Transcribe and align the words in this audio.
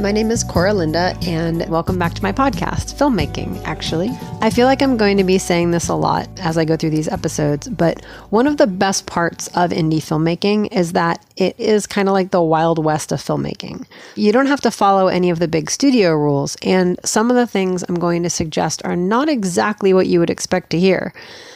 my 0.00 0.12
name 0.12 0.30
is 0.30 0.42
Cora 0.42 0.72
Linda, 0.72 1.14
and 1.26 1.68
welcome 1.68 1.98
back 1.98 2.14
to 2.14 2.22
my 2.22 2.32
podcast, 2.32 2.96
Filmmaking, 2.96 3.62
actually. 3.66 4.08
I 4.40 4.48
feel 4.48 4.66
like 4.66 4.80
I'm 4.80 4.96
going 4.96 5.18
to 5.18 5.24
be 5.24 5.36
saying 5.36 5.72
this 5.72 5.88
a 5.88 5.94
lot 5.94 6.26
as 6.40 6.56
I 6.56 6.64
go 6.64 6.74
through 6.74 6.90
these 6.90 7.08
episodes, 7.08 7.68
but 7.68 8.02
one 8.30 8.46
of 8.46 8.56
the 8.56 8.66
best 8.66 9.04
parts 9.04 9.48
of 9.48 9.72
indie 9.72 9.98
filmmaking 9.98 10.72
is 10.72 10.94
that 10.94 11.22
it 11.36 11.54
is 11.60 11.86
kind 11.86 12.08
of 12.08 12.14
like 12.14 12.30
the 12.30 12.40
wild 12.40 12.82
west 12.82 13.12
of 13.12 13.20
filmmaking. 13.20 13.86
You 14.14 14.32
don't 14.32 14.46
have 14.46 14.62
to 14.62 14.70
follow 14.70 15.08
any 15.08 15.28
of 15.28 15.38
the 15.38 15.48
big 15.48 15.70
studio 15.70 16.14
rules, 16.14 16.56
and 16.62 16.98
some 17.04 17.28
of 17.28 17.36
the 17.36 17.46
things 17.46 17.84
I'm 17.86 17.98
going 17.98 18.22
to 18.22 18.30
suggest 18.30 18.80
are 18.86 18.96
not 18.96 19.28
exactly 19.28 19.92
what 19.92 20.06
you 20.06 20.18
would 20.18 20.30
expect 20.30 20.70
to 20.70 20.80
hear. 20.80 21.12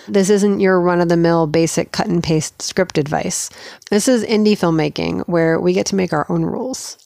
This 0.06 0.28
isn't 0.28 0.61
your 0.61 0.78
run 0.83 1.00
of 1.00 1.08
the 1.08 1.16
mill 1.16 1.47
basic 1.47 1.92
cut 1.92 2.08
and 2.08 2.22
paste 2.22 2.61
script 2.61 2.98
advice. 2.98 3.48
This 3.88 4.06
is 4.06 4.22
indie 4.22 4.52
filmmaking 4.52 5.27
where 5.28 5.58
we 5.58 5.72
get 5.72 5.86
to 5.86 5.97
make 5.97 6.12
our 6.12 6.27
own 6.28 6.42
rules 6.42 6.98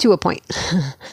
to 0.00 0.12
a 0.12 0.18
point. 0.18 0.42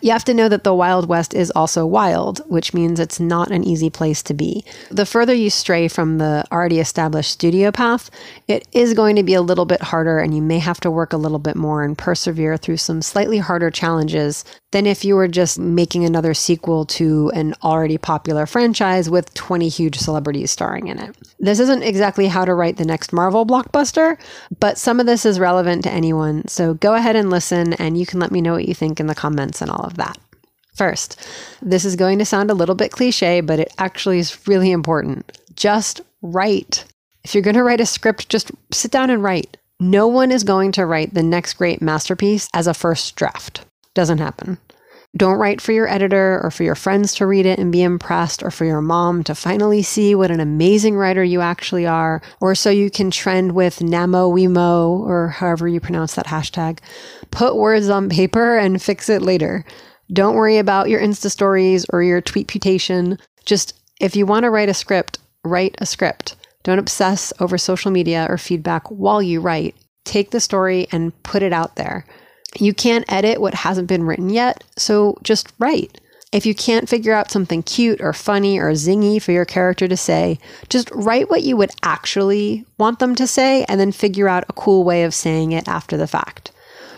you 0.01 0.11
have 0.11 0.25
to 0.25 0.33
know 0.33 0.49
that 0.49 0.63
the 0.63 0.73
Wild 0.73 1.07
West 1.07 1.33
is 1.33 1.51
also 1.51 1.85
wild, 1.85 2.39
which 2.49 2.73
means 2.73 2.99
it's 2.99 3.19
not 3.19 3.51
an 3.51 3.63
easy 3.63 3.89
place 3.89 4.23
to 4.23 4.33
be. 4.33 4.65
The 4.89 5.05
further 5.05 5.33
you 5.33 5.49
stray 5.49 5.87
from 5.87 6.17
the 6.17 6.43
already 6.51 6.79
established 6.79 7.31
studio 7.31 7.71
path, 7.71 8.09
it 8.47 8.67
is 8.71 8.93
going 8.93 9.15
to 9.15 9.23
be 9.23 9.33
a 9.33 9.41
little 9.41 9.65
bit 9.65 9.81
harder, 9.81 10.19
and 10.19 10.35
you 10.35 10.41
may 10.41 10.59
have 10.59 10.79
to 10.81 10.91
work 10.91 11.13
a 11.13 11.17
little 11.17 11.39
bit 11.39 11.55
more 11.55 11.83
and 11.83 11.97
persevere 11.97 12.57
through 12.57 12.77
some 12.77 13.01
slightly 13.01 13.37
harder 13.37 13.69
challenges 13.69 14.43
than 14.71 14.85
if 14.85 15.05
you 15.05 15.15
were 15.15 15.27
just 15.27 15.57
making 15.57 16.03
another 16.03 16.33
sequel 16.33 16.85
to 16.85 17.31
an 17.33 17.53
already 17.63 17.97
popular 17.97 18.45
franchise 18.45 19.09
with 19.09 19.33
20 19.33 19.69
huge 19.69 19.97
celebrities 19.97 20.51
starring 20.51 20.87
in 20.87 20.99
it. 20.99 21.15
This 21.39 21.59
isn't 21.59 21.83
exactly 21.83 22.27
how 22.27 22.43
to 22.43 22.53
write 22.53 22.77
the 22.77 22.85
next 22.85 23.13
Marvel 23.13 23.45
blockbuster, 23.45 24.17
but 24.59 24.77
some 24.77 24.99
of 24.99 25.05
this 25.05 25.25
is 25.25 25.39
relevant 25.39 25.83
to 25.83 25.91
anyone, 25.91 26.47
so 26.47 26.73
go 26.73 26.95
ahead 26.95 27.15
and 27.15 27.29
listen, 27.29 27.73
and 27.73 27.97
you 27.97 28.05
can 28.05 28.19
let 28.19 28.31
me 28.31 28.41
know 28.41 28.53
what 28.53 28.67
you 28.67 28.75
think 28.77 28.99
in 28.99 29.07
the 29.07 29.15
comments 29.15 29.61
and 29.61 29.69
all 29.69 29.83
of 29.83 29.97
that. 29.97 30.17
First, 30.75 31.27
this 31.61 31.83
is 31.83 31.95
going 31.95 32.19
to 32.19 32.25
sound 32.25 32.51
a 32.51 32.53
little 32.53 32.75
bit 32.75 32.91
cliche, 32.91 33.41
but 33.41 33.59
it 33.59 33.73
actually 33.79 34.19
is 34.19 34.47
really 34.47 34.71
important. 34.71 35.37
Just 35.55 36.01
write. 36.21 36.85
If 37.23 37.33
you're 37.33 37.43
going 37.43 37.55
to 37.55 37.63
write 37.63 37.81
a 37.81 37.85
script, 37.85 38.29
just 38.29 38.51
sit 38.71 38.91
down 38.91 39.09
and 39.09 39.23
write. 39.23 39.57
No 39.79 40.07
one 40.07 40.31
is 40.31 40.43
going 40.43 40.71
to 40.73 40.85
write 40.85 41.13
the 41.13 41.23
next 41.23 41.53
great 41.53 41.81
masterpiece 41.81 42.47
as 42.53 42.67
a 42.67 42.73
first 42.75 43.15
draft. 43.15 43.65
Doesn't 43.95 44.19
happen. 44.19 44.59
Don't 45.17 45.39
write 45.39 45.61
for 45.61 45.71
your 45.71 45.87
editor 45.87 46.39
or 46.43 46.51
for 46.51 46.63
your 46.63 46.75
friends 46.75 47.15
to 47.15 47.25
read 47.25 47.47
it 47.47 47.57
and 47.57 47.71
be 47.71 47.81
impressed, 47.81 48.43
or 48.43 48.51
for 48.51 48.65
your 48.65 48.81
mom 48.81 49.23
to 49.23 49.33
finally 49.33 49.81
see 49.81 50.13
what 50.13 50.29
an 50.29 50.39
amazing 50.39 50.95
writer 50.95 51.23
you 51.23 51.41
actually 51.41 51.87
are, 51.87 52.21
or 52.39 52.53
so 52.53 52.69
you 52.69 52.91
can 52.91 53.09
trend 53.09 53.53
with 53.53 53.79
NaMoWriMo 53.79 54.99
or 54.99 55.29
however 55.29 55.67
you 55.67 55.79
pronounce 55.79 56.13
that 56.15 56.27
hashtag. 56.27 56.79
Put 57.31 57.55
words 57.55 57.89
on 57.89 58.09
paper 58.09 58.57
and 58.57 58.81
fix 58.81 59.09
it 59.09 59.23
later. 59.23 59.65
Don't 60.13 60.35
worry 60.35 60.59
about 60.59 60.87
your 60.87 61.01
Insta 61.01 61.31
stories 61.31 61.85
or 61.91 62.03
your 62.03 62.21
tweet 62.21 62.47
putation. 62.47 63.19
Just 63.43 63.73
if 63.99 64.15
you 64.15 64.27
want 64.27 64.43
to 64.43 64.51
write 64.51 64.69
a 64.69 64.73
script, 64.73 65.17
write 65.43 65.75
a 65.79 65.85
script. 65.87 66.35
Don't 66.63 66.79
obsess 66.79 67.33
over 67.39 67.57
social 67.57 67.89
media 67.89 68.27
or 68.29 68.37
feedback 68.37 68.87
while 68.91 69.21
you 69.21 69.41
write. 69.41 69.75
Take 70.03 70.29
the 70.29 70.39
story 70.39 70.87
and 70.91 71.11
put 71.23 71.41
it 71.41 71.53
out 71.53 71.75
there. 71.75 72.05
You 72.55 72.73
can't 72.73 73.05
edit 73.11 73.41
what 73.41 73.53
hasn't 73.53 73.87
been 73.87 74.03
written 74.03 74.29
yet, 74.29 74.63
so 74.77 75.17
just 75.23 75.51
write. 75.59 75.99
If 76.31 76.45
you 76.45 76.53
can't 76.53 76.89
figure 76.89 77.13
out 77.13 77.31
something 77.31 77.63
cute 77.63 78.01
or 78.01 78.11
funny 78.11 78.59
or 78.59 78.71
zingy 78.71 79.21
for 79.21 79.31
your 79.31 79.45
character 79.45 79.87
to 79.87 79.95
say, 79.95 80.39
just 80.69 80.91
write 80.91 81.29
what 81.29 81.43
you 81.43 81.55
would 81.55 81.71
actually 81.83 82.65
want 82.77 82.99
them 82.99 83.15
to 83.15 83.27
say 83.27 83.63
and 83.69 83.79
then 83.79 83.91
figure 83.91 84.27
out 84.27 84.43
a 84.49 84.53
cool 84.53 84.83
way 84.83 85.03
of 85.03 85.13
saying 85.13 85.53
it 85.53 85.67
after 85.67 85.95
the 85.95 86.07
fact. 86.07 86.51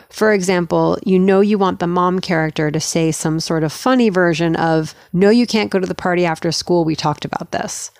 For 0.09 0.34
example, 0.34 0.98
you 1.06 1.20
know 1.20 1.42
you 1.42 1.59
want 1.59 1.80
the 1.80 1.86
mom 1.86 2.20
character 2.20 2.72
to 2.72 2.80
say 2.80 3.12
some 3.12 3.40
sort 3.40 3.64
of 3.64 3.72
funny 3.72 4.09
version 4.09 4.56
of, 4.56 4.96
No, 5.14 5.30
you 5.30 5.46
can't 5.46 5.70
go 5.70 5.80
to 5.80 5.88
the 5.88 5.94
party 5.94 6.26
after 6.26 6.52
school, 6.52 6.84
we 6.84 6.96
talked 6.96 7.26
about 7.26 7.52
this. 7.52 7.92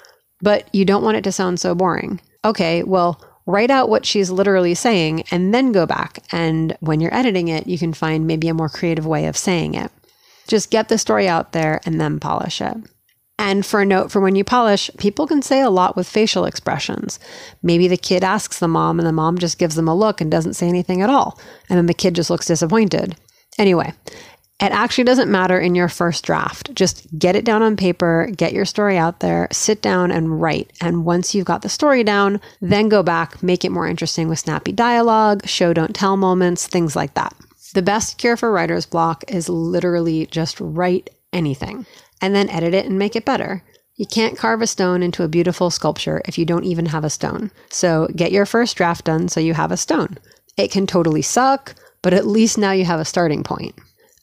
But 0.42 0.74
you 0.74 0.86
don't 0.86 1.04
want 1.04 1.18
it 1.18 1.24
to 1.26 1.32
sound 1.32 1.60
so 1.60 1.76
boring. 1.76 2.20
Okay, 2.44 2.84
well, 2.84 3.24
write 3.50 3.72
out 3.72 3.90
what 3.90 4.06
she's 4.06 4.30
literally 4.30 4.76
saying 4.76 5.24
and 5.32 5.54
then 5.54 5.72
go 5.72 5.86
back. 5.86 6.20
And 6.32 6.78
when 6.82 7.02
you're 7.02 7.14
editing 7.14 7.48
it, 7.48 7.68
you 7.68 7.80
can 7.80 7.94
find 7.94 8.28
maybe 8.28 8.48
a 8.48 8.54
more 8.54 8.70
creative 8.70 9.06
way 9.06 9.26
of 9.26 9.36
saying 9.36 9.74
it. 9.74 9.92
Just 10.48 10.72
get 10.72 10.88
the 10.88 10.98
story 10.98 11.28
out 11.28 11.52
there 11.52 11.82
and 11.86 12.00
then 12.00 12.20
polish 12.20 12.62
it. 12.62 12.78
And 13.40 13.66
for 13.66 13.82
a 13.82 13.86
note 13.86 14.12
for 14.12 14.20
when 14.20 14.36
you 14.36 14.44
polish, 14.44 14.92
people 14.98 15.26
can 15.26 15.42
say 15.42 15.62
a 15.62 15.70
lot 15.70 15.96
with 15.96 16.08
facial 16.08 16.46
expressions. 16.46 17.20
Maybe 17.64 17.88
the 17.88 17.98
kid 17.98 18.24
asks 18.24 18.60
the 18.60 18.68
mom 18.68 19.00
and 19.00 19.08
the 19.08 19.14
mom 19.14 19.38
just 19.38 19.58
gives 19.58 19.76
them 19.76 19.88
a 19.88 19.96
look 19.96 20.22
and 20.22 20.30
doesn't 20.30 20.56
say 20.56 20.68
anything 20.68 21.02
at 21.02 21.10
all. 21.10 21.40
And 21.70 21.78
then 21.78 21.86
the 21.86 21.94
kid 21.94 22.16
just 22.16 22.30
looks 22.30 22.46
disappointed. 22.46 23.16
Anyway, 23.58 23.94
it 24.62 24.74
actually 24.74 25.06
doesn't 25.06 25.32
matter 25.32 25.58
in 25.58 25.74
your 25.74 25.88
first 25.88 26.26
draft. 26.26 26.74
Just 26.76 27.08
get 27.18 27.36
it 27.36 27.46
down 27.46 27.62
on 27.62 27.78
paper, 27.78 28.30
get 28.36 28.52
your 28.52 28.66
story 28.66 28.98
out 28.98 29.22
there, 29.22 29.48
sit 29.52 29.82
down 29.82 30.12
and 30.12 30.42
write. 30.42 30.72
And 30.82 31.06
once 31.06 31.34
you've 31.34 31.46
got 31.46 31.62
the 31.62 31.70
story 31.70 32.04
down, 32.04 32.42
then 32.60 32.90
go 32.90 33.02
back, 33.02 33.42
make 33.42 33.64
it 33.64 33.72
more 33.72 33.88
interesting 33.88 34.28
with 34.28 34.40
snappy 34.40 34.74
dialogue, 34.74 35.48
show 35.48 35.72
don't 35.72 35.96
tell 35.96 36.18
moments, 36.18 36.68
things 36.68 36.96
like 36.96 37.14
that. 37.14 37.34
The 37.74 37.82
best 37.82 38.18
cure 38.18 38.36
for 38.36 38.52
writer's 38.52 38.86
block 38.86 39.24
is 39.30 39.48
literally 39.48 40.26
just 40.26 40.60
write 40.60 41.10
anything 41.32 41.86
and 42.22 42.36
then 42.36 42.50
edit 42.50 42.74
it 42.74 42.86
and 42.86 43.00
make 43.00 43.16
it 43.16 43.26
better. 43.26 43.64
You 43.96 44.06
can't 44.06 44.38
carve 44.38 44.62
a 44.62 44.68
stone 44.68 45.04
into 45.04 45.24
a 45.24 45.30
beautiful 45.30 45.70
sculpture 45.70 46.22
if 46.26 46.38
you 46.38 46.46
don't 46.46 46.66
even 46.66 46.88
have 46.88 47.06
a 47.06 47.10
stone. 47.10 47.52
So 47.70 48.08
get 48.16 48.32
your 48.32 48.46
first 48.46 48.76
draft 48.76 49.06
done 49.06 49.30
so 49.30 49.40
you 49.40 49.54
have 49.54 49.72
a 49.72 49.78
stone. 49.78 50.18
It 50.58 50.72
can 50.72 50.88
totally 50.88 51.22
suck, 51.22 51.76
but 52.02 52.14
at 52.14 52.28
least 52.28 52.58
now 52.58 52.72
you 52.72 52.86
have 52.86 53.00
a 53.00 53.06
starting 53.06 53.44
point. 53.44 53.76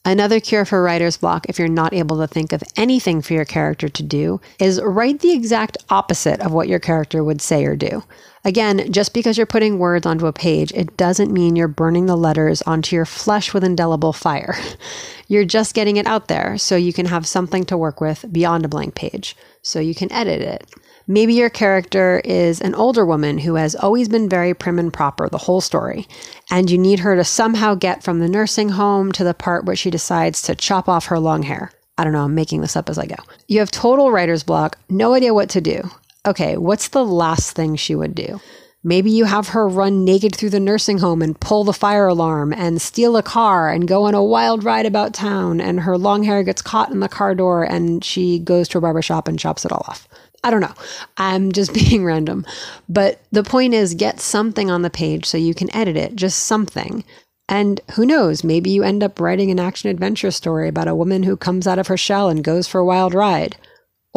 Another 0.07 0.39
cure 0.39 0.65
for 0.65 0.85
writer's 0.85 1.17
block, 1.17 1.47
if 1.49 1.59
you're 1.59 1.67
not 1.67 1.93
able 1.93 2.19
to 2.19 2.29
think 2.29 2.53
of 2.53 2.63
anything 2.77 3.21
for 3.21 3.35
your 3.35 3.45
character 3.45 3.89
to 3.89 4.03
do, 4.05 4.41
is 4.61 4.81
write 4.81 5.19
the 5.19 5.33
exact 5.33 5.79
opposite 5.91 6.39
of 6.39 6.53
what 6.53 6.69
your 6.69 6.79
character 6.79 7.25
would 7.25 7.43
say 7.43 7.65
or 7.65 7.75
do. 7.75 8.05
Again, 8.47 8.93
just 8.93 9.13
because 9.13 9.37
you're 9.37 9.45
putting 9.45 9.81
words 9.81 10.07
onto 10.07 10.29
a 10.29 10.33
page, 10.33 10.71
it 10.73 10.97
doesn't 10.97 11.33
mean 11.33 11.57
you're 11.57 11.67
burning 11.67 12.07
the 12.07 12.17
letters 12.17 12.63
onto 12.63 12.95
your 12.95 13.05
flesh 13.05 13.53
with 13.53 13.65
indelible 13.65 14.13
fire. 14.13 14.57
You're 15.29 15.45
just 15.45 15.75
getting 15.75 15.97
it 15.97 16.07
out 16.07 16.29
there 16.29 16.57
so 16.57 16.77
you 16.77 16.93
can 16.93 17.07
have 17.07 17.27
something 17.27 17.65
to 17.65 17.77
work 17.77 18.01
with 18.01 18.25
beyond 18.31 18.65
a 18.65 18.69
blank 18.69 18.95
page, 18.95 19.37
so 19.61 19.81
you 19.81 19.93
can 19.93 20.13
edit 20.13 20.41
it. 20.41 20.71
Maybe 21.09 21.35
your 21.35 21.51
character 21.51 22.21
is 22.25 22.61
an 22.61 22.77
older 22.77 23.05
woman 23.05 23.39
who 23.39 23.57
has 23.57 23.75
always 23.75 24.09
been 24.09 24.29
very 24.29 24.55
prim 24.55 24.79
and 24.79 24.93
proper 24.93 25.29
the 25.29 25.39
whole 25.39 25.61
story, 25.61 26.07
and 26.49 26.71
you 26.71 26.79
need 26.79 27.01
her 27.01 27.17
to 27.17 27.25
somehow 27.25 27.75
get 27.75 28.05
from 28.05 28.21
the 28.21 28.29
nursing 28.29 28.69
home 28.69 29.11
to 29.11 29.25
the 29.25 29.35
part 29.35 29.65
where 29.65 29.75
she 29.75 29.91
decides 29.91 30.41
to 30.43 30.55
chop 30.55 30.89
off 30.89 31.07
her 31.07 31.19
long 31.19 31.43
hair. 31.43 31.73
I 31.99 32.05
don't 32.05 32.13
know, 32.13 32.23
I'm 32.23 32.37
making 32.37 32.61
this 32.61 32.77
up 32.77 32.89
as 32.89 32.99
I 32.99 33.07
go. 33.07 33.17
You 33.49 33.59
have 33.59 33.73
total 33.73 34.13
writer's 34.13 34.45
block, 34.45 34.79
no 34.89 35.15
idea 35.15 35.35
what 35.35 35.49
to 35.51 35.61
do. 35.61 35.91
Okay, 36.27 36.57
what's 36.57 36.89
the 36.89 37.05
last 37.05 37.55
thing 37.55 37.77
she 37.77 37.95
would 37.95 38.15
do? 38.15 38.41
Maybe 38.83 39.11
you 39.11 39.25
have 39.25 39.49
her 39.49 39.69
run 39.69 40.05
naked 40.05 40.35
through 40.35 40.51
the 40.51 40.61
nursing 40.61 40.99
home 40.99 41.23
and 41.23 41.39
pull 41.39 41.65
the 41.65 41.73
fire 41.73 42.07
alarm 42.07 42.53
and 42.53 42.81
steal 42.81 43.17
a 43.17 43.23
car 43.23 43.69
and 43.69 43.89
go 43.89 44.05
on 44.05 44.15
a 44.15 44.23
wild 44.23 44.65
ride 44.65 44.87
about 44.87 45.15
town, 45.15 45.61
and 45.61 45.81
her 45.81 45.99
long 45.99 46.23
hair 46.23 46.43
gets 46.43 46.63
caught 46.63 46.91
in 46.91 47.01
the 47.01 47.09
car 47.09 47.35
door 47.35 47.65
and 47.65 48.05
she 48.05 48.39
goes 48.39 48.69
to 48.69 48.79
a 48.79 48.81
barber 48.81 49.03
shop 49.03 49.29
and 49.29 49.39
chops 49.39 49.65
it 49.65 49.73
all 49.73 49.85
off. 49.89 50.09
I 50.45 50.51
don't 50.51 50.61
know. 50.61 50.75
I'm 51.17 51.53
just 51.53 51.75
being 51.91 52.05
random. 52.05 52.45
But 52.89 53.21
the 53.33 53.43
point 53.43 53.75
is, 53.75 53.95
get 53.95 54.21
something 54.21 54.71
on 54.71 54.83
the 54.83 54.91
page 54.91 55.27
so 55.27 55.39
you 55.39 55.55
can 55.55 55.75
edit 55.75 55.97
it, 55.97 56.15
just 56.15 56.41
something. 56.41 57.05
And 57.49 57.81
who 57.95 58.05
knows, 58.05 58.43
maybe 58.43 58.71
you 58.71 58.83
end 58.83 59.05
up 59.05 59.21
writing 59.21 59.51
an 59.51 59.61
action 59.61 59.91
adventure 59.91 60.33
story 60.33 60.69
about 60.69 60.89
a 60.89 60.95
woman 60.95 61.23
who 61.23 61.37
comes 61.37 61.67
out 61.67 61.79
of 61.79 61.87
her 61.87 61.97
shell 61.97 62.29
and 62.29 62.43
goes 62.43 62.67
for 62.67 62.81
a 62.81 62.85
wild 62.85 63.15
ride. 63.15 63.57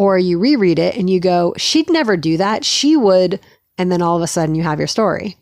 Or 0.00 0.16
you 0.16 0.38
reread 0.38 0.78
it 0.78 0.96
and 0.96 1.10
you 1.10 1.20
go, 1.20 1.52
she'd 1.58 1.90
never 1.90 2.16
do 2.16 2.38
that. 2.38 2.64
She 2.64 2.96
would. 2.96 3.38
And 3.76 3.92
then 3.92 4.00
all 4.00 4.16
of 4.16 4.22
a 4.22 4.26
sudden 4.26 4.54
you 4.54 4.62
have 4.62 4.78
your 4.78 4.88
story. 4.88 5.36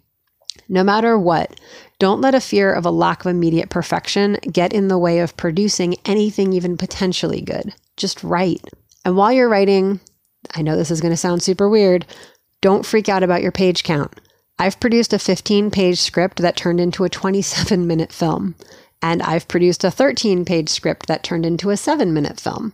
No 0.69 0.83
matter 0.83 1.17
what, 1.17 1.61
don't 2.01 2.21
let 2.21 2.35
a 2.35 2.41
fear 2.41 2.73
of 2.73 2.85
a 2.85 2.91
lack 2.91 3.21
of 3.21 3.31
immediate 3.31 3.71
perfection 3.71 4.37
get 4.51 4.73
in 4.73 4.89
the 4.89 4.99
way 4.99 5.21
of 5.21 5.37
producing 5.37 5.95
anything 6.05 6.53
even 6.53 6.77
potentially 6.77 7.41
good. 7.41 7.73
Just 7.97 8.25
write. 8.25 8.69
And 9.05 9.17
while 9.17 9.31
you're 9.31 9.49
writing, 9.49 10.01
I 10.57 10.63
know 10.63 10.77
this 10.77 10.91
is 10.91 11.01
going 11.01 11.13
to 11.13 11.17
sound 11.17 11.41
super 11.41 11.69
weird. 11.69 12.05
Don't 12.61 12.85
freak 12.85 13.09
out 13.09 13.23
about 13.23 13.43
your 13.43 13.53
page 13.53 13.85
count. 13.85 14.21
I've 14.59 14.81
produced 14.81 15.13
a 15.13 15.21
15 15.21 15.71
page 15.71 16.01
script 16.01 16.43
that 16.43 16.57
turned 16.57 16.81
into 16.81 17.05
a 17.05 17.09
27 17.09 17.87
minute 17.87 18.11
film, 18.11 18.57
and 19.01 19.23
I've 19.23 19.47
produced 19.47 19.85
a 19.85 19.91
13 19.93 20.45
page 20.45 20.69
script 20.69 21.07
that 21.07 21.23
turned 21.23 21.47
into 21.47 21.71
a 21.71 21.77
7 21.77 22.13
minute 22.13 22.41
film. 22.41 22.73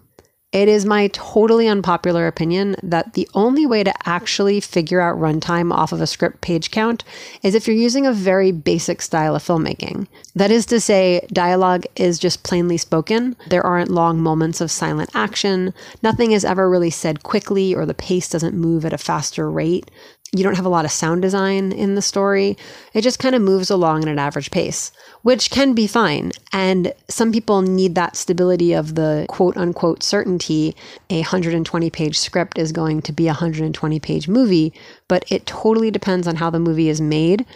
It 0.55 0.69
is 0.69 0.87
my 0.87 1.09
totally 1.09 1.67
unpopular 1.67 2.29
opinion 2.29 2.77
that 2.81 3.15
the 3.15 3.29
only 3.35 3.67
way 3.67 3.83
to 3.83 4.09
actually 4.09 4.61
figure 4.61 5.01
out 5.01 5.19
runtime 5.19 5.73
off 5.73 5.91
of 5.91 6.01
a 6.01 6.07
script 6.07 6.43
page 6.43 6.71
count 6.71 7.03
is 7.43 7.57
if 7.57 7.67
you're 7.67 7.75
using 7.75 8.07
a 8.07 8.13
very 8.13 8.53
basic 8.53 9.03
style 9.03 9.35
of 9.35 9.43
filmmaking. 9.43 10.07
That 10.37 10.53
is 10.53 10.65
to 10.67 10.79
say, 10.79 11.27
dialogue 11.33 11.87
is 11.97 12.21
just 12.21 12.45
plainly 12.45 12.77
spoken. 12.77 13.35
There 13.49 13.67
aren't 13.67 13.91
long 13.91 14.21
moments 14.21 14.61
of 14.61 14.71
silent 14.71 15.11
action. 15.13 15.75
Nothing 16.05 16.31
is 16.31 16.45
ever 16.45 16.71
really 16.71 16.91
said 16.91 17.25
quickly, 17.25 17.75
or 17.75 17.85
the 17.85 17.93
pace 17.93 18.29
doesn't 18.29 18.55
move 18.55 18.85
at 18.85 18.93
a 18.93 18.99
faster 18.99 19.51
rate. 19.51 19.91
You 20.35 20.43
don't 20.43 20.57
have 20.57 20.67
a 20.67 20.71
lot 20.71 20.85
of 20.85 20.91
sound 20.91 21.23
design 21.23 21.71
in 21.71 21.95
the 21.95 22.03
story. 22.03 22.57
It 22.93 23.03
just 23.03 23.21
kind 23.21 23.35
of 23.35 23.43
moves 23.43 23.71
along 23.71 24.03
at 24.03 24.09
an 24.09 24.19
average 24.19 24.51
pace, 24.51 24.91
which 25.23 25.51
can 25.51 25.75
be 25.75 25.87
fine. 25.87 26.33
And 26.53 26.93
some 27.09 27.31
people 27.31 27.63
need 27.63 27.95
that 27.95 28.17
stability 28.17 28.73
of 28.73 28.97
the 28.97 29.27
quote 29.29 29.57
unquote 29.57 30.03
certainty. 30.03 30.75
A 31.09 31.21
120 31.21 31.89
page 31.91 32.19
script 32.19 32.59
is 32.59 32.73
going 32.73 33.03
to 33.03 33.13
be 33.13 33.27
a 33.27 33.29
120 33.29 34.01
page 34.01 34.27
movie, 34.27 34.73
but 35.07 35.25
it 35.31 35.47
totally 35.47 35.93
depends 35.93 36.27
on 36.27 36.37
how 36.37 36.51
the 36.51 36.59
movie 36.59 36.89
is 36.89 37.01
made. 37.01 37.47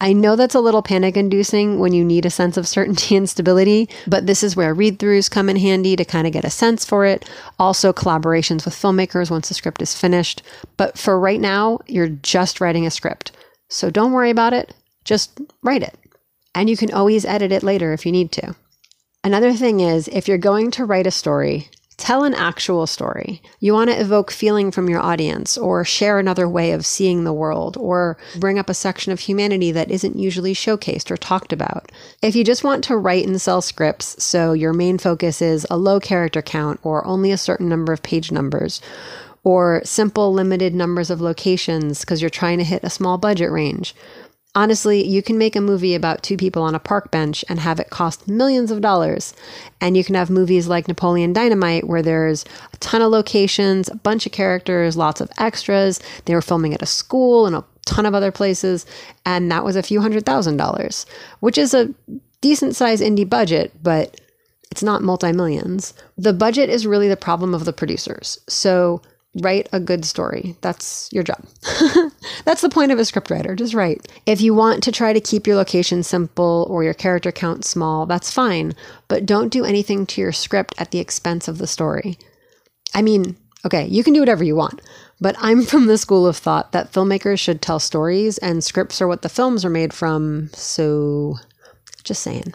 I 0.00 0.12
know 0.12 0.36
that's 0.36 0.54
a 0.54 0.60
little 0.60 0.82
panic 0.82 1.16
inducing 1.16 1.80
when 1.80 1.92
you 1.92 2.04
need 2.04 2.24
a 2.24 2.30
sense 2.30 2.56
of 2.56 2.68
certainty 2.68 3.16
and 3.16 3.28
stability, 3.28 3.88
but 4.06 4.26
this 4.26 4.42
is 4.42 4.54
where 4.54 4.72
read 4.72 4.98
throughs 4.98 5.30
come 5.30 5.48
in 5.48 5.56
handy 5.56 5.96
to 5.96 6.04
kind 6.04 6.26
of 6.26 6.32
get 6.32 6.44
a 6.44 6.50
sense 6.50 6.84
for 6.84 7.04
it. 7.04 7.28
Also, 7.58 7.92
collaborations 7.92 8.64
with 8.64 8.74
filmmakers 8.74 9.30
once 9.30 9.48
the 9.48 9.54
script 9.54 9.82
is 9.82 9.98
finished. 9.98 10.42
But 10.76 10.98
for 10.98 11.18
right 11.18 11.40
now, 11.40 11.80
you're 11.86 12.08
just 12.08 12.60
writing 12.60 12.86
a 12.86 12.90
script. 12.90 13.32
So 13.68 13.90
don't 13.90 14.12
worry 14.12 14.30
about 14.30 14.52
it, 14.52 14.72
just 15.04 15.40
write 15.62 15.82
it. 15.82 15.98
And 16.54 16.70
you 16.70 16.76
can 16.76 16.92
always 16.92 17.24
edit 17.24 17.52
it 17.52 17.62
later 17.62 17.92
if 17.92 18.06
you 18.06 18.12
need 18.12 18.32
to. 18.32 18.54
Another 19.24 19.52
thing 19.52 19.80
is, 19.80 20.08
if 20.08 20.28
you're 20.28 20.38
going 20.38 20.70
to 20.72 20.84
write 20.84 21.06
a 21.06 21.10
story, 21.10 21.68
Tell 21.98 22.22
an 22.22 22.32
actual 22.32 22.86
story. 22.86 23.42
You 23.58 23.72
want 23.74 23.90
to 23.90 24.00
evoke 24.00 24.30
feeling 24.30 24.70
from 24.70 24.88
your 24.88 25.00
audience, 25.00 25.58
or 25.58 25.84
share 25.84 26.18
another 26.18 26.48
way 26.48 26.70
of 26.70 26.86
seeing 26.86 27.24
the 27.24 27.32
world, 27.32 27.76
or 27.76 28.16
bring 28.38 28.56
up 28.56 28.70
a 28.70 28.74
section 28.74 29.12
of 29.12 29.18
humanity 29.20 29.72
that 29.72 29.90
isn't 29.90 30.16
usually 30.16 30.54
showcased 30.54 31.10
or 31.10 31.16
talked 31.16 31.52
about. 31.52 31.90
If 32.22 32.36
you 32.36 32.44
just 32.44 32.62
want 32.62 32.84
to 32.84 32.96
write 32.96 33.26
and 33.26 33.40
sell 33.40 33.60
scripts, 33.60 34.22
so 34.22 34.52
your 34.52 34.72
main 34.72 34.96
focus 34.96 35.42
is 35.42 35.66
a 35.68 35.76
low 35.76 35.98
character 35.98 36.40
count 36.40 36.78
or 36.84 37.04
only 37.04 37.32
a 37.32 37.36
certain 37.36 37.68
number 37.68 37.92
of 37.92 38.02
page 38.04 38.30
numbers, 38.30 38.80
or 39.42 39.82
simple 39.84 40.32
limited 40.32 40.74
numbers 40.74 41.10
of 41.10 41.20
locations 41.20 42.00
because 42.00 42.22
you're 42.22 42.30
trying 42.30 42.58
to 42.58 42.64
hit 42.64 42.84
a 42.84 42.90
small 42.90 43.18
budget 43.18 43.50
range, 43.50 43.94
Honestly, 44.58 45.06
you 45.06 45.22
can 45.22 45.38
make 45.38 45.54
a 45.54 45.60
movie 45.60 45.94
about 45.94 46.24
two 46.24 46.36
people 46.36 46.64
on 46.64 46.74
a 46.74 46.80
park 46.80 47.12
bench 47.12 47.44
and 47.48 47.60
have 47.60 47.78
it 47.78 47.90
cost 47.90 48.26
millions 48.26 48.72
of 48.72 48.80
dollars. 48.80 49.32
And 49.80 49.96
you 49.96 50.02
can 50.02 50.16
have 50.16 50.30
movies 50.30 50.66
like 50.66 50.88
Napoleon 50.88 51.32
Dynamite, 51.32 51.86
where 51.86 52.02
there's 52.02 52.44
a 52.72 52.76
ton 52.78 53.00
of 53.00 53.12
locations, 53.12 53.88
a 53.88 53.94
bunch 53.94 54.26
of 54.26 54.32
characters, 54.32 54.96
lots 54.96 55.20
of 55.20 55.30
extras. 55.38 56.00
They 56.24 56.34
were 56.34 56.42
filming 56.42 56.74
at 56.74 56.82
a 56.82 56.86
school 56.86 57.46
and 57.46 57.54
a 57.54 57.64
ton 57.86 58.04
of 58.04 58.16
other 58.16 58.32
places. 58.32 58.84
And 59.24 59.48
that 59.52 59.64
was 59.64 59.76
a 59.76 59.82
few 59.84 60.00
hundred 60.00 60.26
thousand 60.26 60.56
dollars, 60.56 61.06
which 61.38 61.56
is 61.56 61.72
a 61.72 61.94
decent 62.40 62.74
size 62.74 63.00
indie 63.00 63.30
budget, 63.30 63.72
but 63.80 64.20
it's 64.72 64.82
not 64.82 65.04
multi 65.04 65.30
millions. 65.30 65.94
The 66.16 66.32
budget 66.32 66.68
is 66.68 66.84
really 66.84 67.06
the 67.06 67.16
problem 67.16 67.54
of 67.54 67.64
the 67.64 67.72
producers. 67.72 68.40
So 68.48 69.02
write 69.40 69.68
a 69.72 69.80
good 69.80 70.04
story. 70.04 70.56
That's 70.60 71.08
your 71.12 71.22
job. 71.22 71.44
That's 72.44 72.60
the 72.60 72.68
point 72.70 72.92
of 72.92 72.98
a 72.98 73.02
scriptwriter. 73.02 73.56
Just 73.56 73.74
write. 73.74 74.08
If 74.26 74.40
you 74.40 74.54
want 74.54 74.82
to 74.84 74.92
try 74.92 75.12
to 75.12 75.20
keep 75.20 75.46
your 75.46 75.56
location 75.56 76.02
simple 76.02 76.66
or 76.70 76.84
your 76.84 76.94
character 76.94 77.32
count 77.32 77.64
small, 77.64 78.06
that's 78.06 78.30
fine, 78.32 78.74
but 79.08 79.26
don't 79.26 79.52
do 79.52 79.64
anything 79.64 80.06
to 80.06 80.20
your 80.20 80.32
script 80.32 80.74
at 80.78 80.90
the 80.90 80.98
expense 80.98 81.48
of 81.48 81.58
the 81.58 81.66
story. 81.66 82.18
I 82.94 83.02
mean, 83.02 83.36
okay, 83.64 83.86
you 83.86 84.02
can 84.02 84.14
do 84.14 84.20
whatever 84.20 84.44
you 84.44 84.56
want, 84.56 84.80
but 85.20 85.36
I'm 85.38 85.62
from 85.62 85.86
the 85.86 85.98
school 85.98 86.26
of 86.26 86.36
thought 86.36 86.72
that 86.72 86.92
filmmakers 86.92 87.38
should 87.38 87.60
tell 87.60 87.78
stories 87.78 88.38
and 88.38 88.62
scripts 88.64 89.00
are 89.02 89.08
what 89.08 89.22
the 89.22 89.28
films 89.28 89.64
are 89.64 89.70
made 89.70 89.92
from, 89.92 90.50
so 90.52 91.36
just 92.04 92.22
saying. 92.22 92.54